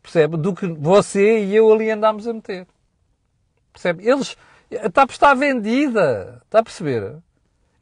percebe? 0.00 0.36
Do 0.36 0.54
que 0.54 0.66
você 0.66 1.44
e 1.44 1.54
eu 1.54 1.72
ali 1.72 1.90
andámos 1.90 2.28
a 2.28 2.32
meter. 2.32 2.66
Percebe? 3.72 4.08
Eles, 4.08 4.36
a 4.82 4.88
TAP 4.88 5.10
está 5.10 5.34
vendida. 5.34 6.40
Está 6.44 6.60
a 6.60 6.62
perceber? 6.62 7.16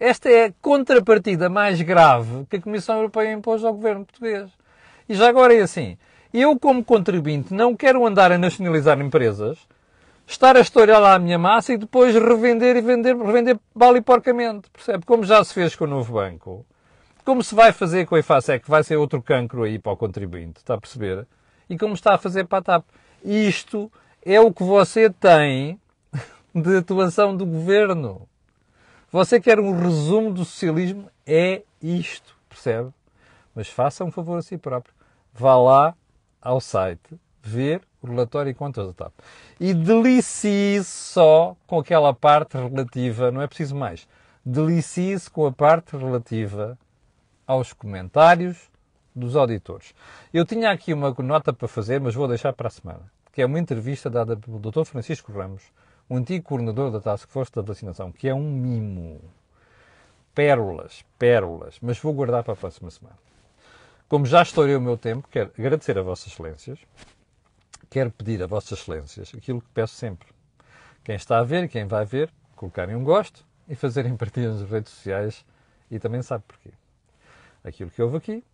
Esta 0.00 0.30
é 0.30 0.44
a 0.44 0.52
contrapartida 0.62 1.48
mais 1.48 1.80
grave 1.82 2.46
que 2.48 2.56
a 2.56 2.61
Comissão 2.61 2.96
Europeia 2.96 3.32
impôs 3.32 3.64
ao 3.64 3.74
governo 3.74 4.04
português. 4.04 4.48
E 5.08 5.14
já 5.14 5.28
agora 5.28 5.52
é 5.52 5.61
assim. 5.61 5.98
Eu, 6.32 6.58
como 6.58 6.84
contribuinte, 6.84 7.52
não 7.52 7.74
quero 7.74 8.06
andar 8.06 8.30
a 8.30 8.38
nacionalizar 8.38 9.00
empresas, 9.00 9.58
estar 10.24 10.56
a 10.56 10.61
estourar 10.61 11.00
lá 11.00 11.14
a 11.14 11.18
minha 11.18 11.38
massa 11.38 11.72
e 11.72 11.78
depois 11.78 12.14
revender 12.14 12.76
e 12.76 12.80
vender, 12.80 13.16
revender 13.16 13.58
bala 13.74 13.98
e 13.98 14.00
porcamente. 14.00 14.70
Percebe? 14.70 15.04
Como 15.04 15.24
já 15.24 15.42
se 15.42 15.52
fez 15.52 15.74
com 15.74 15.84
o 15.84 15.88
novo 15.88 16.12
banco. 16.12 16.64
Como 17.24 17.42
se 17.42 17.54
vai 17.54 17.72
fazer 17.72 18.06
com 18.06 18.14
a 18.14 18.20
IFASEC, 18.20 18.64
que 18.64 18.70
vai 18.70 18.84
ser 18.84 18.96
outro 18.96 19.20
cancro 19.20 19.64
aí 19.64 19.78
para 19.78 19.92
o 19.92 19.96
contribuinte. 19.96 20.58
Está 20.58 20.74
a 20.74 20.80
perceber? 20.80 21.26
E 21.68 21.76
como 21.76 21.94
está 21.94 22.14
a 22.14 22.18
fazer 22.18 22.44
para 22.44 22.58
a 22.58 22.62
TAP. 22.62 22.84
Isto 23.24 23.90
é 24.24 24.40
o 24.40 24.52
que 24.52 24.62
você 24.62 25.11
tem 25.11 25.80
de 26.54 26.76
atuação 26.76 27.37
do 27.37 27.44
governo. 27.44 28.28
Você 29.11 29.40
quer 29.40 29.59
um 29.59 29.73
resumo 29.81 30.33
do 30.33 30.44
socialismo? 30.44 31.11
É 31.27 31.62
isto. 31.83 32.37
Percebe? 32.49 32.90
Mas 33.55 33.68
faça 33.68 34.05
um 34.05 34.11
favor 34.11 34.38
a 34.38 34.42
si 34.42 34.59
próprio. 34.59 34.94
Vá 35.33 35.57
lá 35.57 35.94
ao 36.42 36.61
site, 36.61 37.18
ver 37.42 37.81
o 38.03 38.07
relatório 38.07 38.51
e 38.51 38.55
contas 38.55 38.87
da 38.87 38.92
TAP. 38.92 39.12
E 39.59 39.75
delicie-se 39.75 40.85
só 40.85 41.57
com 41.66 41.79
aquela 41.79 42.12
parte 42.12 42.57
relativa, 42.57 43.31
não 43.31 43.42
é 43.42 43.47
preciso 43.47 43.75
mais, 43.75 44.07
delicie-se 44.44 45.31
com 45.31 45.47
a 45.47 45.53
parte 45.53 45.97
relativa 45.97 46.79
aos 47.47 47.73
comentários 47.73 48.71
dos 49.14 49.37
auditores. 49.37 49.94
Eu 50.33 50.44
tinha 50.44 50.71
aqui 50.71 50.92
uma 50.92 51.14
nota 51.18 51.53
para 51.53 51.66
fazer, 51.66 52.01
mas 52.01 52.14
vou 52.14 52.29
deixar 52.29 52.53
para 52.53 52.68
a 52.68 52.71
semana, 52.71 53.11
que 53.33 53.42
é 53.42 53.47
uma 53.47 53.59
entrevista 53.59 54.09
dada 54.09 54.37
pelo 54.37 54.59
Dr. 54.59 54.85
Francisco 54.85 55.33
Ramos, 55.33 55.62
o 56.09 56.16
antigo 56.16 56.44
coordenador 56.44 56.90
da 56.90 57.01
Task 57.01 57.29
Force 57.29 57.53
da 57.53 57.62
Vacinação, 57.62 58.11
que 58.11 58.29
é 58.29 58.35
um 58.35 58.51
mimo. 58.51 59.21
Pérolas, 60.35 61.05
pérolas, 61.18 61.79
mas 61.83 61.99
vou 61.99 62.12
guardar 62.12 62.42
para 62.42 62.55
a 62.55 62.57
próxima 62.57 62.90
semana. 62.90 63.18
Como 64.09 64.25
já 64.25 64.42
estourei 64.42 64.75
o 64.75 64.81
meu 64.81 64.97
tempo, 64.97 65.29
quero 65.31 65.51
agradecer 65.59 65.99
a 65.99 66.03
Vossas 66.03 66.33
Excelências, 66.33 66.79
quero 67.90 68.11
pedir 68.11 68.42
a 68.42 68.47
Vossas 68.47 68.79
Excelências 68.79 69.33
aquilo 69.37 69.61
que 69.61 69.68
peço 69.75 69.94
sempre. 69.94 70.29
Quem 71.05 71.16
está 71.16 71.38
a 71.38 71.44
ver 71.44 71.64
e 71.64 71.68
quem 71.68 71.87
vai 71.87 72.07
ver, 72.07 72.33
colocarem 72.57 72.97
um 72.97 73.05
gosto 73.05 73.44
e 73.68 73.75
fazerem 73.75 74.14
partilha 74.16 74.53
nas 74.53 74.62
redes 74.68 74.92
sociais 74.92 75.44
e 75.90 75.99
também 75.99 76.23
sabe 76.23 76.44
porquê. 76.47 76.71
Aquilo 77.62 77.90
que 77.90 78.01
houve 78.01 78.16
aqui 78.16 78.44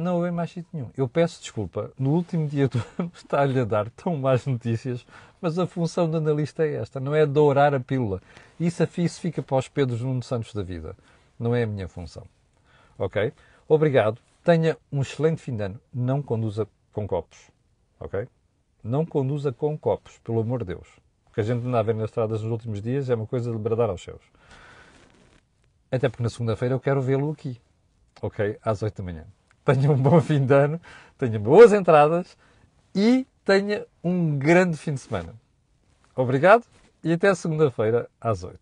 não 0.00 0.16
houve 0.16 0.30
mais 0.30 0.50
sítio 0.50 0.68
nenhum. 0.72 0.90
Eu 0.96 1.08
peço 1.08 1.40
desculpa, 1.40 1.92
no 1.98 2.10
último 2.10 2.48
dia 2.48 2.68
do 2.68 2.82
ano 2.98 3.12
está-lhe 3.14 3.60
a 3.60 3.64
dar 3.64 3.90
tão 3.90 4.16
más 4.16 4.46
notícias, 4.46 5.06
mas 5.40 5.58
a 5.58 5.66
função 5.66 6.10
do 6.10 6.16
analista 6.16 6.64
é 6.64 6.74
esta, 6.74 6.98
não 6.98 7.14
é 7.14 7.24
dourar 7.26 7.74
a 7.74 7.80
pílula. 7.80 8.20
Isso, 8.58 8.82
isso 8.98 9.20
fica 9.20 9.42
para 9.42 9.56
os 9.56 9.68
Pedros 9.68 10.00
Nuno 10.00 10.22
Santos 10.22 10.52
da 10.52 10.62
vida. 10.62 10.96
Não 11.38 11.54
é 11.54 11.62
a 11.62 11.66
minha 11.66 11.88
função. 11.88 12.24
Ok? 12.98 13.32
Obrigado. 13.66 14.20
Tenha 14.44 14.76
um 14.92 15.00
excelente 15.00 15.40
fim 15.40 15.56
de 15.56 15.62
ano. 15.62 15.80
Não 15.92 16.20
conduza 16.20 16.68
com 16.92 17.06
copos. 17.06 17.50
Ok? 17.98 18.28
Não 18.82 19.06
conduza 19.06 19.52
com 19.52 19.76
copos, 19.78 20.18
pelo 20.18 20.40
amor 20.40 20.60
de 20.60 20.74
Deus. 20.74 20.88
O 21.26 21.32
que 21.32 21.40
a 21.40 21.44
gente 21.44 21.66
anda 21.66 21.78
a 21.78 21.82
ver 21.82 21.94
nas 21.94 22.10
estradas 22.10 22.42
nos 22.42 22.50
últimos 22.50 22.82
dias 22.82 23.08
é 23.08 23.14
uma 23.14 23.26
coisa 23.26 23.50
de 23.50 23.56
bradar 23.56 23.88
aos 23.88 24.02
céus. 24.02 24.22
Até 25.90 26.08
porque 26.08 26.22
na 26.22 26.28
segunda-feira 26.28 26.74
eu 26.74 26.80
quero 26.80 27.00
vê-lo 27.00 27.30
aqui. 27.30 27.60
Ok? 28.20 28.58
Às 28.62 28.82
8 28.82 28.96
da 28.98 29.02
manhã. 29.02 29.26
Tenha 29.64 29.90
um 29.90 29.96
bom 29.96 30.20
fim 30.20 30.44
de 30.44 30.54
ano, 30.54 30.80
tenha 31.18 31.38
boas 31.38 31.72
entradas 31.72 32.36
e 32.94 33.26
tenha 33.44 33.86
um 34.02 34.38
grande 34.38 34.76
fim 34.76 34.94
de 34.94 35.00
semana. 35.00 35.34
Obrigado 36.16 36.64
e 37.02 37.12
até 37.12 37.34
segunda-feira 37.34 38.08
às 38.20 38.42
8. 38.42 38.58